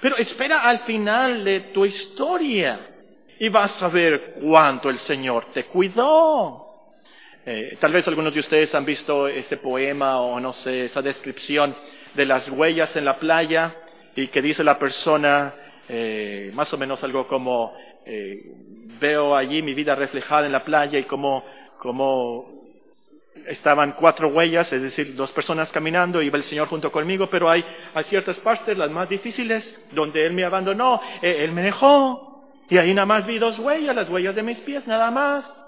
Pero 0.00 0.16
espera 0.16 0.62
al 0.62 0.80
final 0.80 1.44
de 1.44 1.60
tu 1.72 1.84
historia 1.84 2.80
y 3.38 3.48
vas 3.48 3.82
a 3.82 3.88
ver 3.88 4.36
cuánto 4.40 4.88
el 4.88 4.98
Señor 4.98 5.46
te 5.52 5.64
cuidó. 5.64 6.71
Eh, 7.44 7.76
tal 7.80 7.92
vez 7.92 8.06
algunos 8.06 8.32
de 8.32 8.38
ustedes 8.38 8.72
han 8.72 8.84
visto 8.84 9.26
ese 9.26 9.56
poema 9.56 10.20
o 10.20 10.38
no 10.38 10.52
sé, 10.52 10.84
esa 10.84 11.02
descripción 11.02 11.74
de 12.14 12.24
las 12.24 12.48
huellas 12.48 12.94
en 12.94 13.04
la 13.04 13.18
playa 13.18 13.74
y 14.14 14.28
que 14.28 14.40
dice 14.40 14.62
la 14.62 14.78
persona 14.78 15.52
eh, 15.88 16.52
más 16.54 16.72
o 16.72 16.78
menos 16.78 17.02
algo 17.02 17.26
como 17.26 17.74
eh, 18.06 18.44
veo 19.00 19.34
allí 19.34 19.60
mi 19.60 19.74
vida 19.74 19.96
reflejada 19.96 20.46
en 20.46 20.52
la 20.52 20.62
playa 20.62 21.00
y 21.00 21.04
como, 21.04 21.42
estaban 23.46 23.96
cuatro 23.98 24.28
huellas, 24.28 24.72
es 24.72 24.82
decir, 24.82 25.16
dos 25.16 25.32
personas 25.32 25.72
caminando, 25.72 26.22
iba 26.22 26.36
el 26.36 26.44
Señor 26.44 26.68
junto 26.68 26.92
conmigo, 26.92 27.28
pero 27.28 27.50
hay, 27.50 27.64
hay 27.92 28.04
ciertas 28.04 28.38
partes, 28.38 28.78
las 28.78 28.90
más 28.92 29.08
difíciles, 29.08 29.80
donde 29.90 30.24
Él 30.24 30.32
me 30.32 30.44
abandonó, 30.44 31.00
Él 31.20 31.50
me 31.50 31.62
dejó, 31.62 32.44
y 32.68 32.78
ahí 32.78 32.94
nada 32.94 33.06
más 33.06 33.26
vi 33.26 33.38
dos 33.40 33.58
huellas, 33.58 33.96
las 33.96 34.08
huellas 34.08 34.36
de 34.36 34.44
mis 34.44 34.58
pies, 34.60 34.86
nada 34.86 35.10
más. 35.10 35.61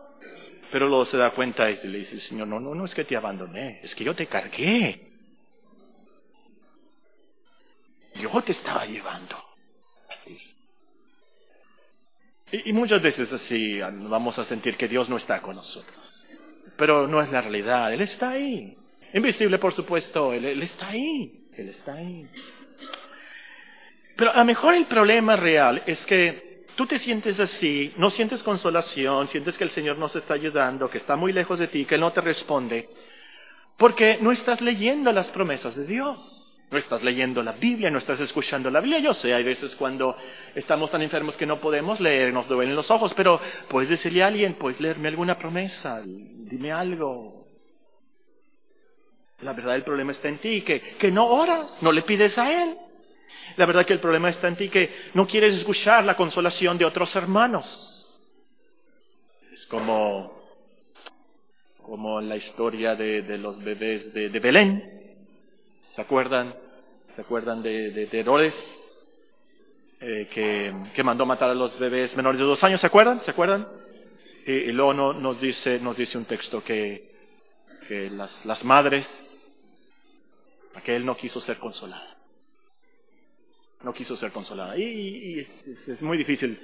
Pero 0.74 0.88
luego 0.88 1.06
se 1.06 1.16
da 1.16 1.30
cuenta 1.30 1.70
y 1.70 1.76
le 1.86 1.98
dice, 1.98 2.18
Señor, 2.18 2.48
no, 2.48 2.58
no, 2.58 2.74
no 2.74 2.84
es 2.84 2.92
que 2.92 3.04
te 3.04 3.16
abandoné, 3.16 3.78
es 3.84 3.94
que 3.94 4.02
yo 4.02 4.12
te 4.12 4.26
cargué. 4.26 5.06
Yo 8.16 8.42
te 8.42 8.50
estaba 8.50 8.84
llevando. 8.84 9.40
Y, 12.50 12.70
y 12.70 12.72
muchas 12.72 13.00
veces 13.00 13.32
así 13.32 13.78
vamos 13.78 14.36
a 14.40 14.44
sentir 14.44 14.76
que 14.76 14.88
Dios 14.88 15.08
no 15.08 15.16
está 15.16 15.40
con 15.40 15.54
nosotros. 15.54 16.26
Pero 16.76 17.06
no 17.06 17.22
es 17.22 17.30
la 17.30 17.40
realidad, 17.40 17.92
Él 17.92 18.00
está 18.00 18.30
ahí. 18.30 18.76
Invisible, 19.12 19.60
por 19.60 19.74
supuesto, 19.74 20.32
Él, 20.32 20.44
él 20.44 20.60
está 20.64 20.88
ahí. 20.88 21.46
Él 21.56 21.68
está 21.68 21.92
ahí. 21.92 22.28
Pero 24.16 24.32
a 24.32 24.38
lo 24.38 24.44
mejor 24.44 24.74
el 24.74 24.86
problema 24.86 25.36
real 25.36 25.84
es 25.86 26.04
que 26.04 26.43
tú 26.76 26.86
te 26.86 26.98
sientes 26.98 27.38
así, 27.40 27.92
no 27.96 28.10
sientes 28.10 28.42
consolación, 28.42 29.28
sientes 29.28 29.56
que 29.56 29.64
el 29.64 29.70
Señor 29.70 29.98
no 29.98 30.08
se 30.08 30.18
está 30.18 30.34
ayudando, 30.34 30.90
que 30.90 30.98
está 30.98 31.16
muy 31.16 31.32
lejos 31.32 31.58
de 31.58 31.68
ti, 31.68 31.84
que 31.84 31.96
Él 31.96 32.00
no 32.00 32.12
te 32.12 32.20
responde, 32.20 32.88
porque 33.76 34.18
no 34.20 34.32
estás 34.32 34.60
leyendo 34.60 35.12
las 35.12 35.28
promesas 35.28 35.74
de 35.74 35.86
Dios. 35.86 36.40
No 36.70 36.78
estás 36.78 37.04
leyendo 37.04 37.42
la 37.42 37.52
Biblia, 37.52 37.90
no 37.90 37.98
estás 37.98 38.18
escuchando 38.18 38.68
la 38.68 38.80
Biblia. 38.80 38.98
Yo 38.98 39.14
sé, 39.14 39.32
hay 39.32 39.44
veces 39.44 39.76
cuando 39.76 40.16
estamos 40.54 40.90
tan 40.90 41.02
enfermos 41.02 41.36
que 41.36 41.46
no 41.46 41.60
podemos 41.60 42.00
leer, 42.00 42.32
nos 42.32 42.48
duelen 42.48 42.74
los 42.74 42.90
ojos, 42.90 43.12
pero 43.14 43.38
puedes 43.68 43.90
decirle 43.90 44.24
a 44.24 44.26
alguien, 44.26 44.54
puedes 44.54 44.80
leerme 44.80 45.08
alguna 45.08 45.38
promesa, 45.38 46.02
dime 46.04 46.72
algo. 46.72 47.46
La 49.42 49.52
verdad, 49.52 49.76
el 49.76 49.84
problema 49.84 50.12
está 50.12 50.28
en 50.28 50.38
ti, 50.38 50.62
que, 50.62 50.80
que 50.80 51.12
no 51.12 51.26
oras, 51.26 51.78
no 51.80 51.92
le 51.92 52.02
pides 52.02 52.36
a 52.38 52.50
Él. 52.50 52.76
La 53.56 53.66
verdad 53.66 53.86
que 53.86 53.92
el 53.92 54.00
problema 54.00 54.28
está 54.28 54.48
en 54.48 54.56
ti 54.56 54.68
que 54.68 54.92
no 55.14 55.26
quieres 55.26 55.54
escuchar 55.54 56.04
la 56.04 56.16
consolación 56.16 56.76
de 56.76 56.84
otros 56.84 57.14
hermanos. 57.14 57.90
Es 59.52 59.64
como, 59.66 60.42
como 61.82 62.20
la 62.20 62.36
historia 62.36 62.96
de, 62.96 63.22
de 63.22 63.38
los 63.38 63.62
bebés 63.62 64.12
de, 64.12 64.28
de, 64.28 64.40
Belén. 64.40 65.26
¿Se 65.92 66.00
acuerdan? 66.00 66.54
¿Se 67.14 67.20
acuerdan 67.20 67.62
de, 67.62 67.90
de 67.90 68.20
Herodes? 68.20 68.54
Eh, 70.00 70.28
que, 70.32 70.74
que, 70.92 71.02
mandó 71.02 71.24
matar 71.24 71.48
a 71.50 71.54
los 71.54 71.78
bebés 71.78 72.14
menores 72.16 72.38
de 72.38 72.44
dos 72.44 72.62
años, 72.64 72.80
¿se 72.80 72.86
acuerdan? 72.86 73.20
¿Se 73.22 73.30
acuerdan? 73.30 73.66
Y, 74.44 74.52
y 74.52 74.72
luego 74.72 74.92
no, 74.92 75.12
nos, 75.14 75.40
dice, 75.40 75.78
nos 75.78 75.96
dice 75.96 76.18
un 76.18 76.26
texto 76.26 76.62
que, 76.62 77.10
que 77.88 78.10
las, 78.10 78.44
las 78.44 78.62
madres, 78.64 79.06
que 80.84 80.96
él 80.96 81.06
no 81.06 81.16
quiso 81.16 81.40
ser 81.40 81.58
consolada 81.58 82.13
no 83.84 83.92
quiso 83.92 84.16
ser 84.16 84.32
consolada. 84.32 84.76
Y, 84.76 85.38
es, 85.40 86.02
muy 86.02 86.16
difícil, 86.16 86.58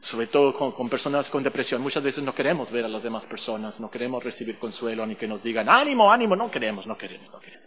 sobre 0.00 0.26
todo 0.28 0.54
con, 0.54 0.88
personas 0.88 1.28
con 1.30 1.42
depresión. 1.42 1.82
Muchas 1.82 2.02
veces 2.02 2.24
no 2.24 2.34
queremos 2.34 2.70
ver 2.70 2.84
a 2.84 2.88
las 2.88 3.02
demás 3.02 3.24
personas, 3.24 3.78
no 3.78 3.90
queremos 3.90 4.24
recibir 4.24 4.58
consuelo 4.58 5.06
ni 5.06 5.16
que 5.16 5.28
nos 5.28 5.42
digan, 5.42 5.68
ánimo, 5.68 6.10
ánimo, 6.10 6.34
no 6.34 6.50
queremos, 6.50 6.86
no 6.86 6.96
queremos, 6.96 7.30
no 7.30 7.40
queremos. 7.40 7.62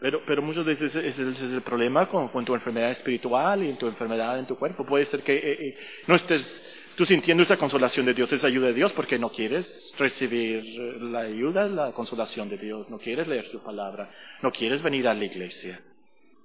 Pero, 0.00 0.22
pero 0.26 0.40
muchas 0.40 0.64
veces 0.64 0.94
ese, 0.94 1.28
es 1.28 1.40
el 1.42 1.60
problema 1.60 2.06
con, 2.08 2.44
tu 2.44 2.54
enfermedad 2.54 2.90
espiritual 2.90 3.62
y 3.62 3.74
tu 3.74 3.86
enfermedad 3.86 4.38
en 4.38 4.46
tu 4.46 4.56
cuerpo. 4.56 4.86
Puede 4.86 5.04
ser 5.04 5.22
que 5.22 5.34
eh, 5.34 5.68
eh, 5.68 5.78
no 6.06 6.14
estés 6.14 6.76
tú 6.96 7.04
sintiendo 7.04 7.42
esa 7.42 7.58
consolación 7.58 8.06
de 8.06 8.14
Dios, 8.14 8.32
esa 8.32 8.46
ayuda 8.46 8.68
de 8.68 8.74
Dios, 8.74 8.92
porque 8.92 9.18
no 9.18 9.30
quieres 9.30 9.94
recibir 9.98 10.64
la 11.02 11.20
ayuda, 11.20 11.66
la 11.66 11.92
consolación 11.92 12.48
de 12.48 12.56
Dios, 12.56 12.88
no 12.88 12.98
quieres 12.98 13.28
leer 13.28 13.46
su 13.46 13.62
palabra, 13.62 14.10
no 14.42 14.50
quieres 14.50 14.82
venir 14.82 15.06
a 15.06 15.14
la 15.14 15.24
iglesia. 15.24 15.80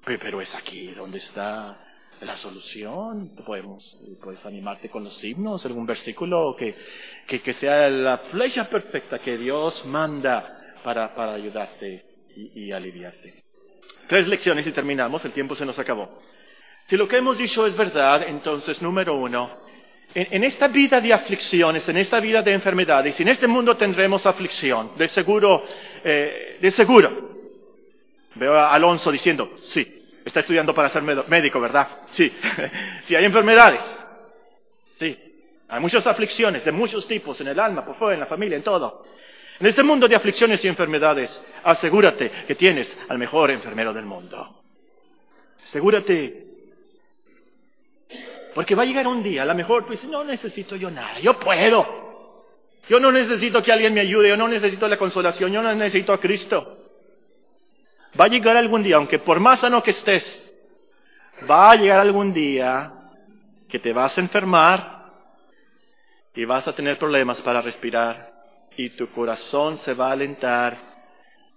Pero 0.05 0.39
es 0.39 0.53
aquí 0.53 0.87
donde 0.91 1.17
está 1.17 1.77
la 2.21 2.37
solución. 2.37 3.35
Podemos, 3.45 4.01
puedes 4.21 4.45
animarte 4.45 4.89
con 4.89 5.03
los 5.03 5.23
himnos, 5.23 5.65
algún 5.65 5.85
versículo 5.85 6.55
que, 6.57 6.75
que, 7.25 7.41
que 7.41 7.53
sea 7.53 7.89
la 7.89 8.19
flecha 8.19 8.69
perfecta 8.69 9.19
que 9.19 9.37
Dios 9.37 9.83
manda 9.85 10.77
para, 10.83 11.13
para 11.15 11.33
ayudarte 11.33 12.05
y, 12.35 12.65
y, 12.65 12.71
aliviarte. 12.71 13.43
Tres 14.07 14.27
lecciones 14.27 14.67
y 14.67 14.71
terminamos, 14.71 15.25
el 15.25 15.31
tiempo 15.31 15.55
se 15.55 15.65
nos 15.65 15.79
acabó. 15.79 16.19
Si 16.85 16.95
lo 16.95 17.07
que 17.07 17.17
hemos 17.17 17.37
dicho 17.37 17.65
es 17.65 17.75
verdad, 17.75 18.23
entonces, 18.27 18.79
número 18.81 19.17
uno, 19.17 19.57
en, 20.13 20.27
en 20.29 20.43
esta 20.43 20.67
vida 20.67 21.01
de 21.01 21.13
aflicciones, 21.13 21.89
en 21.89 21.97
esta 21.97 22.19
vida 22.19 22.43
de 22.43 22.51
enfermedades, 22.51 23.19
en 23.19 23.29
este 23.29 23.47
mundo 23.47 23.75
tendremos 23.75 24.25
aflicción, 24.27 24.91
de 24.95 25.07
seguro, 25.07 25.63
eh, 26.03 26.59
de 26.61 26.71
seguro. 26.71 27.34
Veo 28.35 28.55
a 28.55 28.73
Alonso 28.73 29.11
diciendo, 29.11 29.57
sí, 29.65 30.05
está 30.23 30.41
estudiando 30.41 30.73
para 30.73 30.89
ser 30.89 31.01
médico, 31.01 31.59
¿verdad? 31.59 31.87
Sí. 32.11 32.31
sí, 33.03 33.15
hay 33.15 33.25
enfermedades. 33.25 33.81
Sí. 34.97 35.17
Hay 35.67 35.79
muchas 35.79 36.05
aflicciones 36.05 36.63
de 36.63 36.71
muchos 36.71 37.07
tipos 37.07 37.39
en 37.41 37.47
el 37.47 37.59
alma, 37.59 37.83
por 37.83 37.95
fuera, 37.95 38.13
en 38.13 38.19
la 38.19 38.25
familia, 38.27 38.57
en 38.57 38.63
todo. 38.63 39.05
En 39.59 39.67
este 39.67 39.83
mundo 39.83 40.07
de 40.07 40.15
aflicciones 40.15 40.63
y 40.65 40.67
enfermedades, 40.67 41.43
asegúrate 41.63 42.29
que 42.45 42.55
tienes 42.55 42.97
al 43.07 43.17
mejor 43.17 43.51
enfermero 43.51 43.93
del 43.93 44.05
mundo. 44.05 44.61
Asegúrate 45.63 46.45
Porque 48.53 48.75
va 48.75 48.83
a 48.83 48.85
llegar 48.85 49.07
un 49.07 49.23
día, 49.23 49.43
a 49.43 49.45
lo 49.45 49.55
mejor 49.55 49.85
tú 49.85 49.91
dices, 49.91 50.09
no 50.09 50.23
necesito 50.23 50.75
yo 50.75 50.91
nada, 50.91 51.19
yo 51.19 51.39
puedo. 51.39 52.03
Yo 52.87 52.99
no 52.99 53.11
necesito 53.11 53.61
que 53.63 53.71
alguien 53.71 53.93
me 53.93 54.01
ayude, 54.01 54.29
yo 54.29 54.37
no 54.37 54.47
necesito 54.47 54.87
la 54.87 54.97
consolación, 54.97 55.51
yo 55.51 55.61
no 55.61 55.73
necesito 55.73 56.13
a 56.13 56.19
Cristo. 56.19 56.74
Va 58.19 58.25
a 58.25 58.29
llegar 58.29 58.55
algún 58.55 58.83
día, 58.83 58.95
aunque 58.95 59.19
por 59.19 59.39
más 59.39 59.59
sano 59.59 59.83
que 59.83 59.91
estés, 59.91 60.53
va 61.49 61.71
a 61.71 61.75
llegar 61.75 61.99
algún 61.99 62.33
día 62.33 62.93
que 63.69 63.79
te 63.79 63.91
vas 63.91 64.17
a 64.17 64.21
enfermar 64.21 65.11
y 66.33 66.45
vas 66.45 66.67
a 66.67 66.73
tener 66.73 66.97
problemas 66.97 67.41
para 67.41 67.61
respirar 67.61 68.33
y 68.77 68.91
tu 68.91 69.09
corazón 69.11 69.77
se 69.77 69.93
va 69.93 70.09
a 70.09 70.13
alentar 70.13 70.77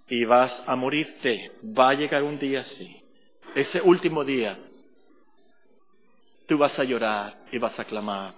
y 0.07 0.25
vas 0.25 0.63
a 0.67 0.75
morirte. 0.75 1.51
Va 1.63 1.89
a 1.89 1.93
llegar 1.93 2.23
un 2.23 2.39
día 2.39 2.61
así. 2.61 3.01
Ese 3.55 3.81
último 3.81 4.23
día, 4.23 4.57
tú 6.47 6.57
vas 6.57 6.77
a 6.79 6.83
llorar 6.83 7.37
y 7.51 7.57
vas 7.57 7.79
a 7.79 7.85
clamar. 7.85 8.33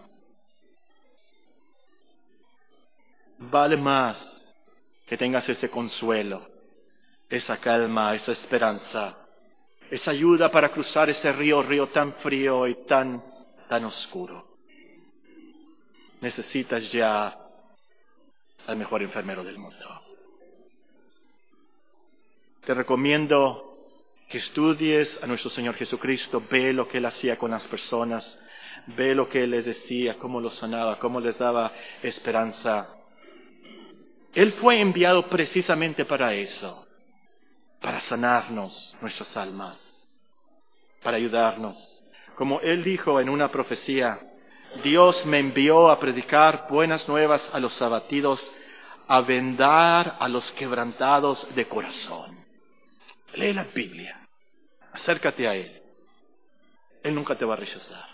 Vale 3.37 3.77
más 3.77 4.37
que 5.07 5.17
tengas 5.17 5.47
ese 5.49 5.69
consuelo, 5.69 6.47
esa 7.31 7.57
calma, 7.57 8.13
esa 8.13 8.33
esperanza, 8.33 9.17
esa 9.89 10.11
ayuda 10.11 10.51
para 10.51 10.71
cruzar 10.71 11.09
ese 11.09 11.31
río, 11.31 11.63
río 11.63 11.87
tan 11.87 12.13
frío 12.15 12.67
y 12.67 12.85
tan, 12.85 13.23
tan 13.69 13.85
oscuro. 13.85 14.45
Necesitas 16.19 16.91
ya 16.91 17.35
al 18.67 18.75
mejor 18.75 19.01
enfermero 19.01 19.43
del 19.43 19.57
mundo. 19.57 20.01
Te 22.65 22.73
recomiendo 22.73 23.71
que 24.29 24.37
estudies 24.37 25.21
a 25.23 25.27
nuestro 25.27 25.49
Señor 25.49 25.75
Jesucristo, 25.75 26.43
ve 26.49 26.73
lo 26.73 26.87
que 26.87 26.99
Él 26.99 27.05
hacía 27.05 27.37
con 27.37 27.51
las 27.51 27.67
personas, 27.67 28.39
ve 28.87 29.15
lo 29.15 29.27
que 29.27 29.43
Él 29.43 29.51
les 29.51 29.65
decía, 29.65 30.15
cómo 30.17 30.39
los 30.39 30.55
sanaba, 30.55 30.99
cómo 30.99 31.19
les 31.19 31.37
daba 31.37 31.71
esperanza. 32.03 32.89
Él 34.33 34.53
fue 34.53 34.79
enviado 34.79 35.27
precisamente 35.27 36.05
para 36.05 36.33
eso, 36.33 36.87
para 37.81 37.99
sanarnos 38.01 38.95
nuestras 39.01 39.35
almas, 39.35 40.23
para 41.03 41.17
ayudarnos. 41.17 42.03
Como 42.35 42.61
Él 42.61 42.83
dijo 42.83 43.19
en 43.19 43.27
una 43.27 43.51
profecía, 43.51 44.19
Dios 44.83 45.25
me 45.25 45.39
envió 45.39 45.89
a 45.89 45.99
predicar 45.99 46.67
buenas 46.69 47.07
nuevas 47.09 47.49
a 47.53 47.59
los 47.59 47.81
abatidos, 47.81 48.55
a 49.07 49.21
vendar 49.21 50.15
a 50.19 50.29
los 50.29 50.49
quebrantados 50.51 51.47
de 51.55 51.67
corazón. 51.67 52.45
Lee 53.33 53.53
la 53.53 53.63
Biblia, 53.63 54.27
acércate 54.93 55.47
a 55.47 55.55
Él. 55.55 55.81
Él 57.03 57.15
nunca 57.15 57.35
te 57.35 57.45
va 57.45 57.55
a 57.55 57.57
rechazar. 57.57 58.05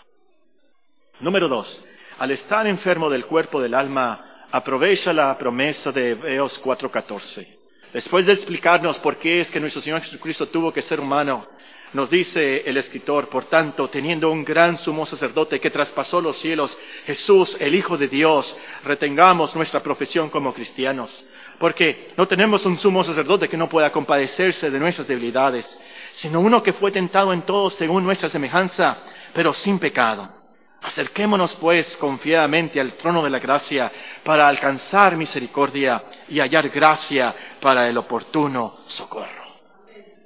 Número 1.20 1.46
dos, 1.46 1.84
al 2.18 2.30
estar 2.30 2.66
enfermo 2.66 3.10
del 3.10 3.26
cuerpo 3.26 3.60
del 3.60 3.74
alma, 3.74 4.46
aprovecha 4.50 5.12
la 5.12 5.36
promesa 5.36 5.92
de 5.92 6.10
Hebreos 6.10 6.60
4:14. 6.62 7.57
Después 7.92 8.26
de 8.26 8.34
explicarnos 8.34 8.98
por 8.98 9.16
qué 9.16 9.40
es 9.40 9.50
que 9.50 9.60
nuestro 9.60 9.80
Señor 9.80 10.00
Jesucristo 10.02 10.48
tuvo 10.48 10.72
que 10.72 10.82
ser 10.82 11.00
humano, 11.00 11.46
nos 11.94 12.10
dice 12.10 12.62
el 12.66 12.76
escritor, 12.76 13.30
por 13.30 13.46
tanto, 13.46 13.88
teniendo 13.88 14.30
un 14.30 14.44
gran 14.44 14.76
sumo 14.76 15.06
sacerdote 15.06 15.58
que 15.58 15.70
traspasó 15.70 16.20
los 16.20 16.36
cielos, 16.36 16.76
Jesús, 17.06 17.56
el 17.58 17.74
Hijo 17.74 17.96
de 17.96 18.08
Dios, 18.08 18.54
retengamos 18.84 19.54
nuestra 19.54 19.82
profesión 19.82 20.28
como 20.28 20.52
cristianos, 20.52 21.24
porque 21.58 22.08
no 22.16 22.28
tenemos 22.28 22.66
un 22.66 22.76
sumo 22.76 23.02
sacerdote 23.02 23.48
que 23.48 23.56
no 23.56 23.70
pueda 23.70 23.90
compadecerse 23.90 24.70
de 24.70 24.78
nuestras 24.78 25.08
debilidades, 25.08 25.80
sino 26.12 26.40
uno 26.40 26.62
que 26.62 26.74
fue 26.74 26.92
tentado 26.92 27.32
en 27.32 27.42
todo 27.42 27.70
según 27.70 28.04
nuestra 28.04 28.28
semejanza, 28.28 28.98
pero 29.32 29.54
sin 29.54 29.78
pecado. 29.78 30.37
Acerquémonos 30.82 31.54
pues 31.56 31.96
confiadamente 31.96 32.80
al 32.80 32.94
trono 32.94 33.24
de 33.24 33.30
la 33.30 33.40
gracia 33.40 33.90
para 34.22 34.46
alcanzar 34.46 35.16
misericordia 35.16 36.04
y 36.28 36.38
hallar 36.38 36.68
gracia 36.68 37.34
para 37.60 37.88
el 37.88 37.96
oportuno 37.98 38.78
socorro. 38.86 39.44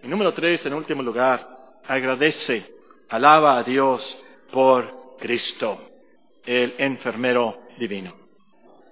Y 0.03 0.09
número 0.09 0.33
tres, 0.33 0.65
en 0.67 0.75
último 0.75 1.03
lugar, 1.03 1.49
agradece, 1.87 2.67
alaba 3.09 3.59
a 3.59 3.63
Dios 3.63 4.23
por 4.51 5.17
Cristo, 5.19 5.81
el 6.45 6.75
enfermero 6.79 7.63
divino. 7.79 8.13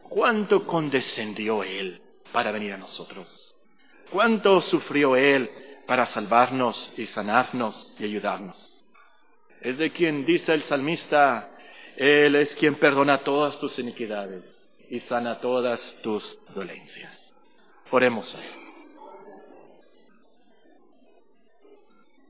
¿Cuánto 0.08 0.66
condescendió 0.66 1.62
Él 1.62 2.00
para 2.32 2.52
venir 2.52 2.72
a 2.72 2.78
nosotros? 2.78 3.56
¿Cuánto 4.10 4.60
sufrió 4.62 5.14
Él 5.14 5.50
para 5.86 6.06
salvarnos 6.06 6.92
y 6.96 7.06
sanarnos 7.06 7.94
y 7.98 8.04
ayudarnos? 8.04 8.79
Es 9.60 9.78
de 9.78 9.90
quien 9.90 10.24
dice 10.24 10.54
el 10.54 10.62
salmista, 10.62 11.50
Él 11.96 12.34
es 12.36 12.54
quien 12.56 12.76
perdona 12.76 13.22
todas 13.22 13.58
tus 13.58 13.78
iniquidades 13.78 14.58
y 14.88 15.00
sana 15.00 15.40
todas 15.40 15.96
tus 16.02 16.38
dolencias. 16.54 17.34
Oremos. 17.90 18.36